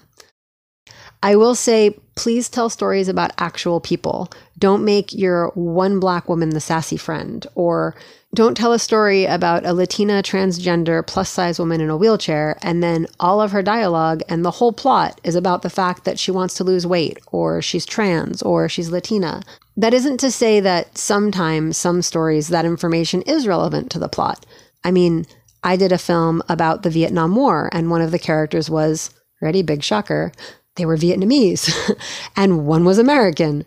I 1.21 1.35
will 1.35 1.55
say, 1.55 1.97
please 2.15 2.49
tell 2.49 2.69
stories 2.69 3.07
about 3.07 3.31
actual 3.37 3.79
people. 3.79 4.31
Don't 4.59 4.85
make 4.85 5.13
your 5.13 5.49
one 5.55 5.99
black 5.99 6.29
woman 6.29 6.51
the 6.51 6.59
sassy 6.59 6.97
friend, 6.97 7.45
or 7.55 7.95
don't 8.33 8.57
tell 8.57 8.73
a 8.73 8.79
story 8.79 9.25
about 9.25 9.65
a 9.65 9.73
Latina 9.73 10.23
transgender 10.23 11.05
plus 11.05 11.29
size 11.29 11.59
woman 11.59 11.81
in 11.81 11.89
a 11.89 11.97
wheelchair, 11.97 12.57
and 12.63 12.81
then 12.81 13.05
all 13.19 13.41
of 13.41 13.51
her 13.51 13.61
dialogue 13.61 14.23
and 14.27 14.43
the 14.43 14.51
whole 14.51 14.73
plot 14.73 15.21
is 15.23 15.35
about 15.35 15.61
the 15.61 15.69
fact 15.69 16.03
that 16.05 16.17
she 16.17 16.31
wants 16.31 16.55
to 16.55 16.63
lose 16.63 16.87
weight, 16.87 17.19
or 17.31 17.61
she's 17.61 17.85
trans, 17.85 18.41
or 18.41 18.67
she's 18.67 18.89
Latina. 18.89 19.43
That 19.77 19.93
isn't 19.93 20.19
to 20.19 20.31
say 20.31 20.59
that 20.59 20.97
sometimes, 20.97 21.77
some 21.77 22.01
stories, 22.01 22.47
that 22.47 22.65
information 22.65 23.21
is 23.23 23.47
relevant 23.47 23.91
to 23.91 23.99
the 23.99 24.09
plot. 24.09 24.45
I 24.83 24.91
mean, 24.91 25.25
I 25.63 25.77
did 25.77 25.91
a 25.91 25.97
film 25.97 26.41
about 26.49 26.83
the 26.83 26.89
Vietnam 26.89 27.35
War, 27.35 27.69
and 27.71 27.89
one 27.89 28.01
of 28.01 28.11
the 28.11 28.19
characters 28.19 28.69
was, 28.69 29.11
ready, 29.41 29.61
big 29.61 29.83
shocker, 29.83 30.31
they 30.75 30.85
were 30.85 30.97
Vietnamese 30.97 31.71
and 32.35 32.65
one 32.65 32.85
was 32.85 32.97
American. 32.97 33.65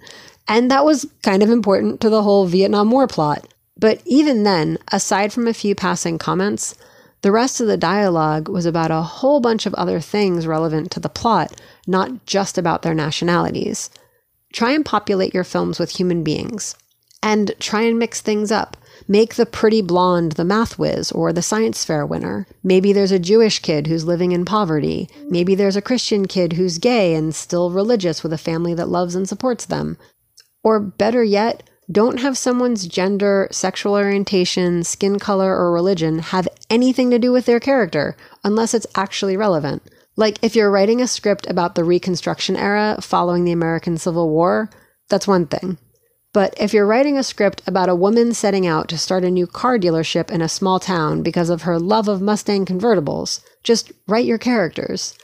And 0.48 0.70
that 0.70 0.84
was 0.84 1.06
kind 1.22 1.42
of 1.42 1.50
important 1.50 2.00
to 2.00 2.10
the 2.10 2.22
whole 2.22 2.46
Vietnam 2.46 2.90
War 2.90 3.06
plot. 3.06 3.46
But 3.78 4.00
even 4.06 4.44
then, 4.44 4.78
aside 4.90 5.32
from 5.32 5.46
a 5.46 5.54
few 5.54 5.74
passing 5.74 6.18
comments, 6.18 6.74
the 7.22 7.32
rest 7.32 7.60
of 7.60 7.66
the 7.66 7.76
dialogue 7.76 8.48
was 8.48 8.66
about 8.66 8.90
a 8.90 9.02
whole 9.02 9.40
bunch 9.40 9.66
of 9.66 9.74
other 9.74 10.00
things 10.00 10.46
relevant 10.46 10.90
to 10.92 11.00
the 11.00 11.08
plot, 11.08 11.60
not 11.86 12.26
just 12.26 12.56
about 12.56 12.82
their 12.82 12.94
nationalities. 12.94 13.90
Try 14.52 14.72
and 14.72 14.84
populate 14.84 15.34
your 15.34 15.44
films 15.44 15.78
with 15.78 15.90
human 15.90 16.22
beings. 16.22 16.76
And 17.22 17.52
try 17.58 17.82
and 17.82 17.98
mix 17.98 18.20
things 18.20 18.52
up. 18.52 18.76
Make 19.08 19.34
the 19.34 19.46
pretty 19.46 19.82
blonde 19.82 20.32
the 20.32 20.44
math 20.44 20.78
whiz 20.78 21.12
or 21.12 21.32
the 21.32 21.42
science 21.42 21.84
fair 21.84 22.04
winner. 22.04 22.46
Maybe 22.62 22.92
there's 22.92 23.12
a 23.12 23.18
Jewish 23.18 23.60
kid 23.60 23.86
who's 23.86 24.04
living 24.04 24.32
in 24.32 24.44
poverty. 24.44 25.08
Maybe 25.28 25.54
there's 25.54 25.76
a 25.76 25.82
Christian 25.82 26.26
kid 26.26 26.54
who's 26.54 26.78
gay 26.78 27.14
and 27.14 27.34
still 27.34 27.70
religious 27.70 28.22
with 28.22 28.32
a 28.32 28.38
family 28.38 28.74
that 28.74 28.88
loves 28.88 29.14
and 29.14 29.28
supports 29.28 29.64
them. 29.64 29.96
Or 30.64 30.80
better 30.80 31.22
yet, 31.22 31.62
don't 31.90 32.18
have 32.18 32.36
someone's 32.36 32.88
gender, 32.88 33.46
sexual 33.52 33.94
orientation, 33.94 34.82
skin 34.82 35.20
color, 35.20 35.54
or 35.56 35.72
religion 35.72 36.18
have 36.18 36.48
anything 36.68 37.10
to 37.10 37.18
do 37.18 37.30
with 37.30 37.46
their 37.46 37.60
character 37.60 38.16
unless 38.42 38.74
it's 38.74 38.86
actually 38.96 39.36
relevant. 39.36 39.82
Like 40.16 40.38
if 40.42 40.56
you're 40.56 40.70
writing 40.70 41.00
a 41.00 41.06
script 41.06 41.46
about 41.46 41.74
the 41.74 41.84
Reconstruction 41.84 42.56
era 42.56 42.98
following 43.00 43.44
the 43.44 43.52
American 43.52 43.98
Civil 43.98 44.30
War, 44.30 44.70
that's 45.08 45.28
one 45.28 45.46
thing. 45.46 45.78
But 46.36 46.52
if 46.58 46.74
you're 46.74 46.84
writing 46.84 47.16
a 47.16 47.22
script 47.22 47.62
about 47.66 47.88
a 47.88 47.94
woman 47.94 48.34
setting 48.34 48.66
out 48.66 48.88
to 48.88 48.98
start 48.98 49.24
a 49.24 49.30
new 49.30 49.46
car 49.46 49.78
dealership 49.78 50.30
in 50.30 50.42
a 50.42 50.50
small 50.50 50.78
town 50.78 51.22
because 51.22 51.48
of 51.48 51.62
her 51.62 51.78
love 51.78 52.08
of 52.08 52.20
Mustang 52.20 52.66
convertibles, 52.66 53.40
just 53.64 53.90
write 54.06 54.26
your 54.26 54.36
characters. 54.36 55.16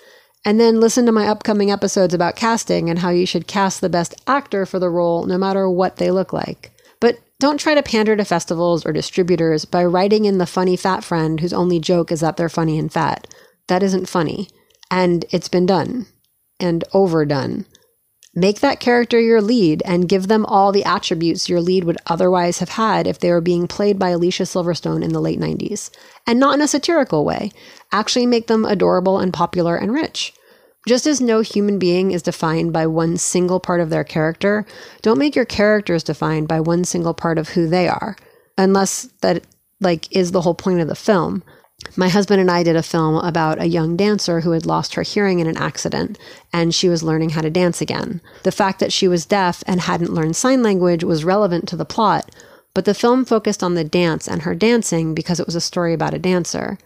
And 0.43 0.59
then 0.59 0.81
listen 0.81 1.05
to 1.05 1.13
my 1.13 1.29
upcoming 1.29 1.71
episodes 1.71 2.15
about 2.15 2.35
casting 2.35 2.89
and 2.89 3.01
how 3.01 3.11
you 3.11 3.27
should 3.27 3.47
cast 3.47 3.83
the 3.83 3.91
best 3.91 4.15
actor 4.27 4.65
for 4.65 4.79
the 4.79 4.89
role 4.89 5.27
no 5.27 5.37
matter 5.37 5.69
what 5.69 5.97
they 5.97 6.11
look 6.11 6.33
like. 6.33 6.73
But 6.99 7.19
don't 7.39 7.61
try 7.61 7.75
to 7.75 7.83
pander 7.83 8.17
to 8.17 8.25
festivals 8.25 8.87
or 8.87 8.93
distributors 8.95 9.67
by 9.67 9.85
writing 9.85 10.25
in 10.25 10.39
the 10.39 10.47
funny 10.47 10.79
fat 10.79 11.05
friend 11.05 11.41
whose 11.41 11.53
only 11.53 11.79
joke 11.79 12.11
is 12.11 12.21
that 12.21 12.39
they're 12.39 12.49
funny 12.49 12.79
and 12.79 12.91
fat. 12.91 13.27
That 13.67 13.83
isn't 13.83 14.09
funny. 14.09 14.49
And 14.91 15.27
it's 15.29 15.51
been 15.51 15.67
done. 15.67 16.07
And 16.59 16.85
overdone. 16.95 17.67
Make 18.35 18.61
that 18.61 18.81
character 18.81 19.21
your 19.21 19.43
lead 19.43 19.83
and 19.85 20.09
give 20.09 20.27
them 20.27 20.47
all 20.47 20.73
the 20.73 20.85
attributes 20.85 21.51
your 21.51 21.61
lead 21.61 21.85
would 21.85 21.99
otherwise 22.07 22.61
have 22.61 22.71
had 22.71 23.07
if 23.07 23.19
they 23.19 23.31
were 23.31 23.43
being 23.43 23.67
played 23.67 23.99
by 23.99 24.09
Alicia 24.09 24.45
Silverstone 24.45 25.05
in 25.05 25.13
the 25.13 25.21
late 25.21 25.39
90s. 25.39 25.91
And 26.27 26.41
not 26.41 26.55
in 26.55 26.63
a 26.63 26.69
satirical 26.69 27.27
way. 27.27 27.53
Actually, 27.93 28.25
make 28.25 28.47
them 28.47 28.65
adorable 28.65 29.19
and 29.19 29.35
popular 29.35 29.77
and 29.77 29.93
rich. 29.93 30.33
Just 30.89 31.07
as 31.07 31.21
no 31.21 31.41
human 31.41 31.79
being 31.79 32.11
is 32.11 32.23
defined 32.23 32.73
by 32.73 32.87
one 32.87 33.19
single 33.19 33.61
part 33.61 33.81
of 33.81 33.91
their 33.91 34.03
character, 34.03 34.67
don't 35.03 35.19
make 35.19 35.37
your 35.37 35.45
characters 35.45 36.03
defined 36.03 36.49
by 36.49 36.59
one 36.59 36.85
single 36.85 37.15
part 37.15 37.39
of 37.39 37.51
who 37.51 37.69
they 37.69 37.87
are, 37.87 38.17
unless 38.57 39.03
that 39.21 39.45
like 39.81 40.11
is 40.11 40.33
the 40.33 40.41
whole 40.41 40.55
point 40.55 40.81
of 40.81 40.89
the 40.89 40.95
film. 40.95 41.43
My 41.95 42.09
husband 42.09 42.41
and 42.41 42.51
I 42.51 42.63
did 42.63 42.75
a 42.75 42.83
film 42.83 43.17
about 43.17 43.61
a 43.61 43.67
young 43.67 43.97
dancer 43.97 44.41
who 44.41 44.53
had 44.53 44.65
lost 44.65 44.95
her 44.95 45.03
hearing 45.03 45.41
in 45.41 45.47
an 45.47 45.59
accident 45.59 46.19
and 46.53 46.75
she 46.75 46.89
was 46.89 47.03
learning 47.03 47.31
how 47.31 47.43
to 47.43 47.51
dance 47.51 47.83
again. 47.83 48.23
The 48.45 48.53
fact 48.53 48.81
that 48.81 48.93
she 48.93 49.09
was 49.09 49.27
deaf 49.27 49.63
and 49.67 49.81
hadn't 49.81 50.13
learned 50.13 50.37
sign 50.37 50.63
language 50.63 51.05
was 51.05 51.25
relevant 51.25 51.69
to 51.69 51.77
the 51.77 51.85
plot, 51.85 52.31
but 52.73 52.87
the 52.87 52.95
film 52.95 53.27
focused 53.27 53.63
on 53.63 53.75
the 53.75 53.85
dance 53.85 54.27
and 54.27 54.43
her 54.43 54.55
dancing 54.55 55.15
because 55.15 55.39
it 55.39 55.47
was 55.47 55.55
a 55.55 55.61
story 55.61 55.93
about 55.93 56.15
a 56.15 56.19
dancer. 56.19 56.79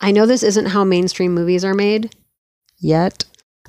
I 0.00 0.12
know 0.12 0.24
this 0.24 0.42
isn't 0.42 0.66
how 0.66 0.82
mainstream 0.82 1.34
movies 1.34 1.64
are 1.64 1.74
made 1.74 2.14
yet. 2.78 3.24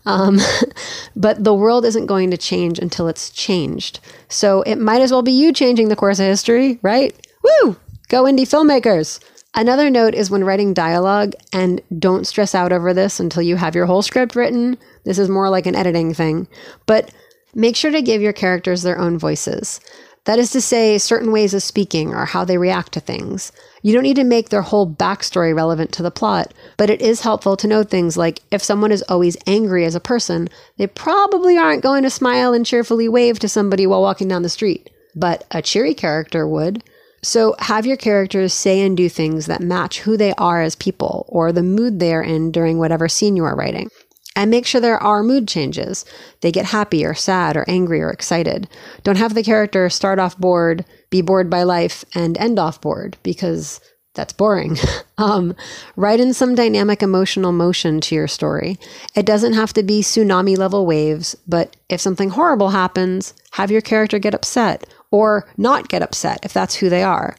Um, 0.06 0.40
but 1.16 1.44
the 1.44 1.54
world 1.54 1.84
isn't 1.84 2.06
going 2.06 2.32
to 2.32 2.38
change 2.38 2.80
until 2.80 3.10
it's 3.10 3.30
changed. 3.32 4.00
So 4.30 4.62
it 4.62 4.78
might 4.78 5.02
as 5.02 5.12
well 5.12 5.24
be 5.24 5.34
you 5.34 5.52
changing 5.52 5.90
the 5.90 5.98
course 5.98 6.20
of 6.20 6.26
history, 6.26 6.80
right? 6.82 7.14
Woo! 7.44 7.76
Go 8.08 8.24
indie 8.24 8.48
filmmakers! 8.48 9.20
Another 9.56 9.90
note 9.90 10.14
is 10.14 10.30
when 10.30 10.44
writing 10.44 10.74
dialogue, 10.74 11.34
and 11.52 11.82
don't 11.98 12.28
stress 12.28 12.54
out 12.54 12.72
over 12.72 12.94
this 12.94 13.20
until 13.20 13.42
you 13.42 13.56
have 13.56 13.76
your 13.76 13.88
whole 13.88 14.02
script 14.02 14.36
written. 14.36 14.78
This 15.06 15.18
is 15.18 15.28
more 15.28 15.50
like 15.50 15.66
an 15.66 15.76
editing 15.76 16.14
thing. 16.14 16.48
But 16.86 17.12
make 17.56 17.76
sure 17.76 17.92
to 17.92 18.02
give 18.02 18.22
your 18.22 18.34
characters 18.34 18.84
their 18.84 19.00
own 19.00 19.18
voices. 19.18 19.82
That 20.26 20.38
is 20.38 20.52
to 20.52 20.62
say, 20.62 20.98
certain 21.00 21.32
ways 21.32 21.56
of 21.56 21.64
speaking 21.64 22.14
or 22.14 22.26
how 22.26 22.46
they 22.46 22.60
react 22.60 22.92
to 22.92 23.00
things. 23.00 23.52
You 23.82 23.94
don't 23.94 24.04
need 24.04 24.18
to 24.18 24.24
make 24.24 24.50
their 24.50 24.62
whole 24.62 24.88
backstory 24.88 25.56
relevant 25.56 25.92
to 25.94 26.04
the 26.04 26.12
plot, 26.12 26.54
but 26.78 26.90
it 26.92 27.02
is 27.02 27.22
helpful 27.22 27.58
to 27.58 27.68
know 27.68 27.84
things 27.84 28.18
like 28.18 28.42
if 28.52 28.62
someone 28.62 28.92
is 28.92 29.04
always 29.10 29.38
angry 29.48 29.86
as 29.86 29.96
a 29.96 30.00
person, 30.00 30.48
they 30.78 30.86
probably 30.86 31.58
aren't 31.58 31.82
going 31.82 32.04
to 32.04 32.10
smile 32.12 32.54
and 32.54 32.66
cheerfully 32.66 33.10
wave 33.10 33.40
to 33.40 33.50
somebody 33.50 33.88
while 33.88 34.02
walking 34.02 34.28
down 34.28 34.44
the 34.44 34.50
street. 34.50 34.92
But 35.16 35.46
a 35.50 35.62
cheery 35.64 35.96
character 35.96 36.48
would. 36.48 36.84
So 37.22 37.56
have 37.60 37.86
your 37.86 37.98
characters 37.98 38.54
say 38.54 38.82
and 38.82 38.96
do 38.96 39.10
things 39.10 39.46
that 39.48 39.62
match 39.62 40.00
who 40.00 40.18
they 40.18 40.34
are 40.36 40.62
as 40.62 40.76
people 40.76 41.26
or 41.28 41.52
the 41.52 41.64
mood 41.64 42.00
they 42.00 42.14
are 42.14 42.24
in 42.24 42.52
during 42.52 42.78
whatever 42.78 43.08
scene 43.08 43.36
you 43.36 43.44
are 43.44 43.56
writing. 43.56 43.90
And 44.36 44.50
make 44.50 44.66
sure 44.66 44.80
there 44.80 45.02
are 45.02 45.24
mood 45.24 45.48
changes. 45.48 46.06
They 46.42 46.52
get 46.52 46.66
happy 46.66 47.06
or 47.06 47.14
sad 47.14 47.58
or 47.58 47.66
angry 47.68 48.02
or 48.02 48.10
excited. 48.10 48.70
Don't 49.04 49.18
have 49.18 49.34
the 49.34 49.44
character 49.44 49.90
start 49.90 50.20
off 50.20 50.38
bored, 50.38 50.86
be 51.10 51.22
bored 51.22 51.50
by 51.50 51.64
life, 51.64 52.06
and 52.16 52.38
end 52.38 52.58
off 52.58 52.80
bored 52.80 53.18
because 53.22 53.82
that's 54.16 54.34
boring. 54.34 54.78
um, 55.18 55.56
write 55.96 56.20
in 56.20 56.34
some 56.34 56.56
dynamic 56.56 57.04
emotional 57.04 57.52
motion 57.52 58.00
to 58.02 58.16
your 58.16 58.28
story. 58.28 58.78
It 59.16 59.26
doesn't 59.26 59.54
have 59.54 59.74
to 59.74 59.84
be 59.84 60.02
tsunami 60.02 60.58
level 60.58 60.86
waves, 60.86 61.36
but 61.48 61.76
if 61.90 62.00
something 62.00 62.30
horrible 62.30 62.70
happens, 62.70 63.34
have 63.52 63.72
your 63.72 63.82
character 63.82 64.20
get 64.20 64.34
upset 64.34 64.86
or 65.12 65.48
not 65.58 65.90
get 65.90 66.02
upset 66.02 66.40
if 66.44 66.54
that's 66.54 66.76
who 66.76 66.90
they 66.90 67.04
are. 67.04 67.36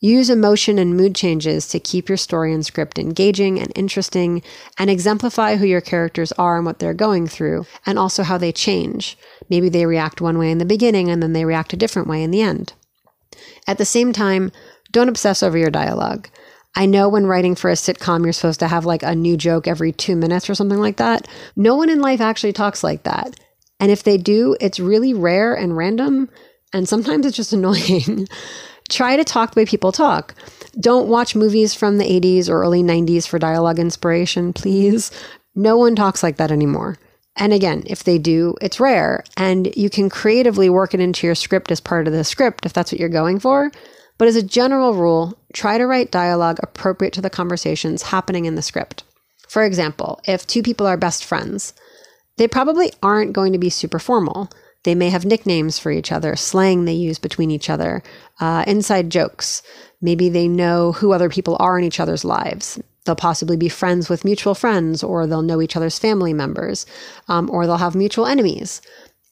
Use 0.00 0.28
emotion 0.28 0.78
and 0.78 0.96
mood 0.96 1.14
changes 1.14 1.68
to 1.68 1.80
keep 1.80 2.08
your 2.08 2.18
story 2.18 2.52
and 2.52 2.64
script 2.64 2.98
engaging 2.98 3.58
and 3.58 3.72
interesting 3.74 4.42
and 4.78 4.90
exemplify 4.90 5.56
who 5.56 5.66
your 5.66 5.80
characters 5.80 6.32
are 6.32 6.58
and 6.58 6.66
what 6.66 6.78
they're 6.78 6.92
going 6.92 7.26
through, 7.26 7.64
and 7.86 7.98
also 7.98 8.22
how 8.22 8.36
they 8.36 8.52
change. 8.52 9.16
Maybe 9.48 9.70
they 9.70 9.86
react 9.86 10.20
one 10.20 10.38
way 10.38 10.50
in 10.50 10.58
the 10.58 10.66
beginning 10.66 11.08
and 11.08 11.22
then 11.22 11.32
they 11.32 11.46
react 11.46 11.72
a 11.72 11.78
different 11.78 12.08
way 12.08 12.22
in 12.22 12.30
the 12.30 12.42
end. 12.42 12.74
At 13.66 13.78
the 13.78 13.86
same 13.86 14.12
time, 14.12 14.52
don't 14.92 15.08
obsess 15.08 15.42
over 15.42 15.56
your 15.56 15.70
dialogue. 15.70 16.28
I 16.74 16.84
know 16.84 17.08
when 17.08 17.26
writing 17.26 17.54
for 17.54 17.70
a 17.70 17.74
sitcom, 17.74 18.24
you're 18.24 18.34
supposed 18.34 18.60
to 18.60 18.68
have 18.68 18.84
like 18.84 19.02
a 19.02 19.14
new 19.14 19.38
joke 19.38 19.66
every 19.66 19.92
two 19.92 20.14
minutes 20.14 20.50
or 20.50 20.54
something 20.54 20.78
like 20.78 20.98
that. 20.98 21.26
No 21.56 21.74
one 21.74 21.88
in 21.88 22.00
life 22.00 22.20
actually 22.20 22.52
talks 22.52 22.84
like 22.84 23.04
that. 23.04 23.40
And 23.80 23.90
if 23.90 24.02
they 24.02 24.18
do, 24.18 24.56
it's 24.60 24.78
really 24.78 25.14
rare 25.14 25.54
and 25.54 25.74
random. 25.76 26.28
And 26.76 26.88
sometimes 26.88 27.24
it's 27.24 27.36
just 27.36 27.52
annoying. 27.54 28.28
Try 28.88 29.16
to 29.16 29.24
talk 29.24 29.54
the 29.54 29.60
way 29.60 29.66
people 29.66 29.92
talk. 29.92 30.34
Don't 30.78 31.08
watch 31.08 31.34
movies 31.34 31.74
from 31.74 31.98
the 31.98 32.04
80s 32.04 32.48
or 32.48 32.62
early 32.62 32.82
90s 32.82 33.26
for 33.26 33.38
dialogue 33.38 33.78
inspiration, 33.78 34.52
please. 34.52 35.10
No 35.54 35.76
one 35.76 35.96
talks 35.96 36.22
like 36.22 36.36
that 36.36 36.52
anymore. 36.52 36.98
And 37.36 37.52
again, 37.52 37.82
if 37.86 38.04
they 38.04 38.18
do, 38.18 38.54
it's 38.60 38.78
rare. 38.78 39.24
And 39.36 39.74
you 39.76 39.90
can 39.90 40.08
creatively 40.08 40.70
work 40.70 40.94
it 40.94 41.00
into 41.00 41.26
your 41.26 41.34
script 41.34 41.70
as 41.70 41.80
part 41.80 42.06
of 42.06 42.12
the 42.12 42.24
script 42.24 42.64
if 42.64 42.72
that's 42.72 42.92
what 42.92 43.00
you're 43.00 43.08
going 43.08 43.40
for. 43.40 43.72
But 44.18 44.28
as 44.28 44.36
a 44.36 44.42
general 44.42 44.94
rule, 44.94 45.38
try 45.52 45.78
to 45.78 45.86
write 45.86 46.10
dialogue 46.10 46.58
appropriate 46.62 47.12
to 47.14 47.20
the 47.20 47.30
conversations 47.30 48.02
happening 48.02 48.44
in 48.44 48.54
the 48.54 48.62
script. 48.62 49.02
For 49.48 49.64
example, 49.64 50.20
if 50.24 50.46
two 50.46 50.62
people 50.62 50.86
are 50.86 50.96
best 50.96 51.24
friends, 51.24 51.74
they 52.36 52.48
probably 52.48 52.92
aren't 53.02 53.32
going 53.32 53.52
to 53.52 53.58
be 53.58 53.70
super 53.70 53.98
formal. 53.98 54.50
They 54.86 54.94
may 54.94 55.10
have 55.10 55.24
nicknames 55.24 55.80
for 55.80 55.90
each 55.90 56.12
other, 56.12 56.36
slang 56.36 56.84
they 56.84 56.92
use 56.92 57.18
between 57.18 57.50
each 57.50 57.68
other, 57.68 58.04
uh, 58.38 58.62
inside 58.68 59.10
jokes. 59.10 59.60
Maybe 60.00 60.28
they 60.28 60.46
know 60.46 60.92
who 60.92 61.12
other 61.12 61.28
people 61.28 61.56
are 61.58 61.76
in 61.76 61.84
each 61.84 61.98
other's 61.98 62.24
lives. 62.24 62.78
They'll 63.04 63.16
possibly 63.16 63.56
be 63.56 63.68
friends 63.68 64.08
with 64.08 64.24
mutual 64.24 64.54
friends, 64.54 65.02
or 65.02 65.26
they'll 65.26 65.42
know 65.42 65.60
each 65.60 65.74
other's 65.74 65.98
family 65.98 66.32
members, 66.32 66.86
um, 67.26 67.50
or 67.50 67.66
they'll 67.66 67.78
have 67.78 67.96
mutual 67.96 68.26
enemies. 68.26 68.80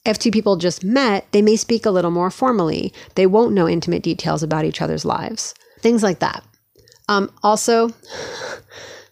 If 0.04 0.18
two 0.18 0.32
people 0.32 0.56
just 0.56 0.82
met, 0.82 1.30
they 1.30 1.40
may 1.40 1.54
speak 1.54 1.86
a 1.86 1.92
little 1.92 2.10
more 2.10 2.32
formally. 2.32 2.92
They 3.14 3.28
won't 3.28 3.54
know 3.54 3.68
intimate 3.68 4.02
details 4.02 4.42
about 4.42 4.64
each 4.64 4.82
other's 4.82 5.04
lives. 5.04 5.54
Things 5.78 6.02
like 6.02 6.18
that. 6.18 6.42
Um, 7.08 7.30
also, 7.44 7.90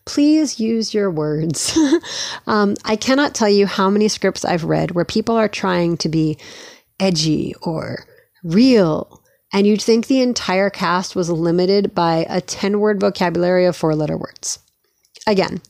please 0.05 0.59
use 0.59 0.95
your 0.95 1.11
words. 1.11 1.79
um, 2.47 2.75
I 2.85 2.97
cannot 2.97 3.35
tell 3.35 3.49
you 3.49 3.67
how 3.67 3.91
many 3.91 4.09
scripts 4.09 4.45
I've 4.45 4.65
read 4.65 4.93
where 4.93 5.05
people 5.05 5.37
are 5.37 5.49
trying 5.49 5.97
to 5.99 6.09
be 6.09 6.39
edgy 6.99 7.55
or 7.63 8.07
real, 8.43 9.23
and 9.53 9.67
you'd 9.67 9.83
think 9.83 10.07
the 10.07 10.21
entire 10.21 10.71
cast 10.71 11.15
was 11.15 11.31
limited 11.31 11.95
by 11.95 12.27
a 12.29 12.41
10 12.41 12.81
word 12.81 13.01
vocabulary 13.01 13.67
of 13.67 13.77
four 13.77 13.95
letter 13.95 14.17
words. 14.17 14.59
Again, 15.27 15.61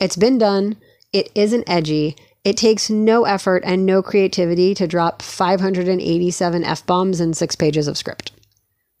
it's 0.00 0.16
been 0.16 0.38
done, 0.38 0.76
it 1.12 1.30
isn't 1.34 1.68
edgy, 1.68 2.16
it 2.44 2.56
takes 2.56 2.88
no 2.88 3.24
effort 3.24 3.62
and 3.66 3.84
no 3.84 4.02
creativity 4.02 4.74
to 4.74 4.86
drop 4.86 5.20
587 5.20 6.64
F 6.64 6.86
bombs 6.86 7.20
in 7.20 7.34
six 7.34 7.54
pages 7.54 7.86
of 7.86 7.98
script. 7.98 8.32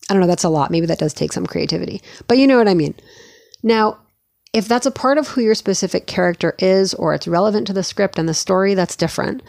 I 0.08 0.14
don't 0.14 0.20
know, 0.20 0.26
that's 0.26 0.44
a 0.44 0.48
lot. 0.48 0.70
Maybe 0.70 0.86
that 0.86 0.98
does 0.98 1.14
take 1.14 1.32
some 1.32 1.46
creativity, 1.46 2.02
but 2.26 2.36
you 2.36 2.46
know 2.46 2.58
what 2.58 2.68
I 2.68 2.74
mean. 2.74 2.94
Now, 3.62 3.98
if 4.52 4.66
that's 4.66 4.86
a 4.86 4.90
part 4.90 5.18
of 5.18 5.28
who 5.28 5.40
your 5.40 5.54
specific 5.54 6.06
character 6.06 6.54
is 6.58 6.94
or 6.94 7.14
it's 7.14 7.28
relevant 7.28 7.66
to 7.68 7.72
the 7.72 7.84
script 7.84 8.18
and 8.18 8.28
the 8.28 8.34
story, 8.34 8.74
that's 8.74 8.96
different. 8.96 9.42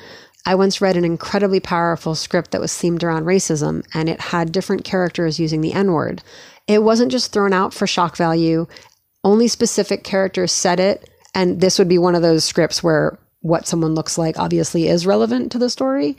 I 0.45 0.55
once 0.55 0.81
read 0.81 0.97
an 0.97 1.05
incredibly 1.05 1.59
powerful 1.59 2.15
script 2.15 2.51
that 2.51 2.61
was 2.61 2.71
themed 2.71 3.03
around 3.03 3.25
racism 3.25 3.85
and 3.93 4.09
it 4.09 4.19
had 4.19 4.51
different 4.51 4.83
characters 4.83 5.39
using 5.39 5.61
the 5.61 5.73
N 5.73 5.91
word. 5.91 6.23
It 6.67 6.83
wasn't 6.83 7.11
just 7.11 7.31
thrown 7.31 7.53
out 7.53 7.73
for 7.73 7.87
shock 7.87 8.15
value, 8.15 8.67
only 9.23 9.47
specific 9.47 10.03
characters 10.03 10.51
said 10.51 10.79
it. 10.79 11.09
And 11.33 11.61
this 11.61 11.79
would 11.79 11.87
be 11.87 11.97
one 11.97 12.15
of 12.15 12.21
those 12.21 12.43
scripts 12.43 12.83
where 12.83 13.17
what 13.41 13.67
someone 13.67 13.95
looks 13.95 14.17
like 14.17 14.37
obviously 14.37 14.87
is 14.87 15.05
relevant 15.05 15.51
to 15.51 15.59
the 15.59 15.69
story. 15.69 16.17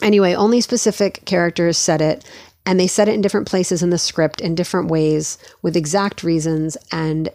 Anyway, 0.00 0.34
only 0.34 0.60
specific 0.60 1.24
characters 1.24 1.76
said 1.76 2.00
it, 2.00 2.24
and 2.64 2.78
they 2.78 2.86
said 2.86 3.08
it 3.08 3.14
in 3.14 3.20
different 3.20 3.48
places 3.48 3.82
in 3.82 3.90
the 3.90 3.98
script 3.98 4.40
in 4.40 4.54
different 4.54 4.88
ways 4.88 5.36
with 5.60 5.76
exact 5.76 6.22
reasons, 6.22 6.76
and 6.90 7.28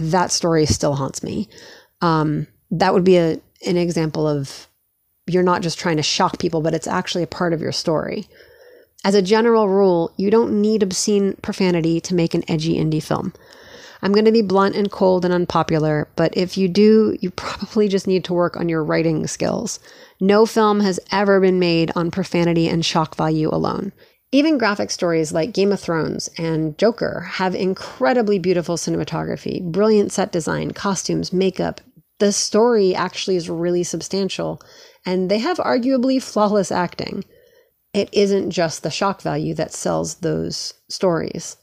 that 0.00 0.32
story 0.32 0.66
still 0.66 0.94
haunts 0.94 1.22
me. 1.22 1.48
Um, 2.00 2.46
that 2.70 2.94
would 2.94 3.04
be 3.04 3.16
a, 3.16 3.40
an 3.66 3.76
example 3.76 4.26
of 4.26 4.68
you're 5.26 5.42
not 5.42 5.62
just 5.62 5.78
trying 5.78 5.96
to 5.96 6.02
shock 6.02 6.38
people, 6.38 6.60
but 6.60 6.74
it's 6.74 6.86
actually 6.86 7.22
a 7.22 7.28
part 7.28 7.52
of 7.52 7.60
your 7.60 7.72
story. 7.72 8.28
As 9.04 9.14
a 9.14 9.22
general 9.22 9.68
rule, 9.68 10.12
you 10.16 10.30
don't 10.30 10.60
need 10.60 10.82
obscene 10.82 11.34
profanity 11.42 12.00
to 12.00 12.14
make 12.14 12.34
an 12.34 12.44
edgy 12.48 12.76
indie 12.76 13.02
film. 13.02 13.32
I'm 14.02 14.12
going 14.12 14.24
to 14.24 14.32
be 14.32 14.42
blunt 14.42 14.76
and 14.76 14.90
cold 14.90 15.24
and 15.24 15.34
unpopular, 15.34 16.08
but 16.14 16.36
if 16.36 16.56
you 16.56 16.68
do, 16.68 17.16
you 17.20 17.30
probably 17.36 17.88
just 17.88 18.06
need 18.06 18.24
to 18.24 18.34
work 18.34 18.56
on 18.56 18.68
your 18.68 18.82
writing 18.82 19.26
skills. 19.26 19.80
No 20.20 20.46
film 20.46 20.80
has 20.80 20.98
ever 21.12 21.40
been 21.40 21.58
made 21.58 21.92
on 21.94 22.10
profanity 22.10 22.68
and 22.68 22.84
shock 22.84 23.16
value 23.16 23.48
alone. 23.52 23.92
Even 24.30 24.58
graphic 24.58 24.90
stories 24.90 25.32
like 25.32 25.54
Game 25.54 25.72
of 25.72 25.80
Thrones 25.80 26.28
and 26.36 26.76
Joker 26.76 27.20
have 27.32 27.54
incredibly 27.54 28.38
beautiful 28.38 28.76
cinematography, 28.76 29.62
brilliant 29.62 30.12
set 30.12 30.32
design, 30.32 30.72
costumes, 30.72 31.32
makeup. 31.32 31.80
The 32.18 32.32
story 32.32 32.94
actually 32.94 33.36
is 33.36 33.48
really 33.48 33.84
substantial, 33.84 34.60
and 35.06 35.30
they 35.30 35.38
have 35.38 35.56
arguably 35.56 36.22
flawless 36.22 36.70
acting. 36.70 37.24
It 37.94 38.10
isn't 38.12 38.50
just 38.50 38.82
the 38.82 38.90
shock 38.90 39.22
value 39.22 39.54
that 39.54 39.72
sells 39.72 40.16
those 40.16 40.74
stories. 40.90 41.56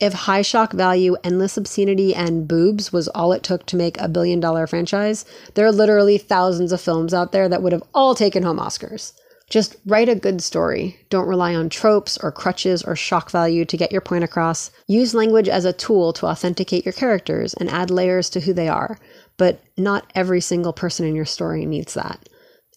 If 0.00 0.14
high 0.14 0.42
shock 0.42 0.72
value, 0.72 1.16
endless 1.22 1.58
obscenity, 1.58 2.14
and 2.14 2.48
boobs 2.48 2.90
was 2.90 3.08
all 3.08 3.32
it 3.32 3.42
took 3.42 3.66
to 3.66 3.76
make 3.76 4.00
a 4.00 4.08
billion 4.08 4.40
dollar 4.40 4.66
franchise, 4.66 5.26
there 5.54 5.66
are 5.66 5.72
literally 5.72 6.16
thousands 6.16 6.72
of 6.72 6.80
films 6.80 7.12
out 7.12 7.32
there 7.32 7.50
that 7.50 7.62
would 7.62 7.72
have 7.72 7.82
all 7.92 8.14
taken 8.14 8.44
home 8.44 8.58
Oscars. 8.58 9.12
Just 9.50 9.76
write 9.86 10.10
a 10.10 10.14
good 10.14 10.42
story. 10.42 10.98
Don't 11.08 11.26
rely 11.26 11.54
on 11.54 11.70
tropes 11.70 12.18
or 12.18 12.30
crutches 12.30 12.82
or 12.82 12.94
shock 12.94 13.30
value 13.30 13.64
to 13.64 13.76
get 13.76 13.92
your 13.92 14.02
point 14.02 14.24
across. 14.24 14.70
Use 14.86 15.14
language 15.14 15.48
as 15.48 15.64
a 15.64 15.72
tool 15.72 16.12
to 16.14 16.26
authenticate 16.26 16.84
your 16.84 16.92
characters 16.92 17.54
and 17.54 17.70
add 17.70 17.90
layers 17.90 18.28
to 18.30 18.40
who 18.40 18.52
they 18.52 18.68
are. 18.68 18.98
But 19.38 19.60
not 19.76 20.10
every 20.14 20.40
single 20.40 20.72
person 20.72 21.06
in 21.06 21.14
your 21.14 21.24
story 21.24 21.64
needs 21.64 21.94
that. 21.94 22.28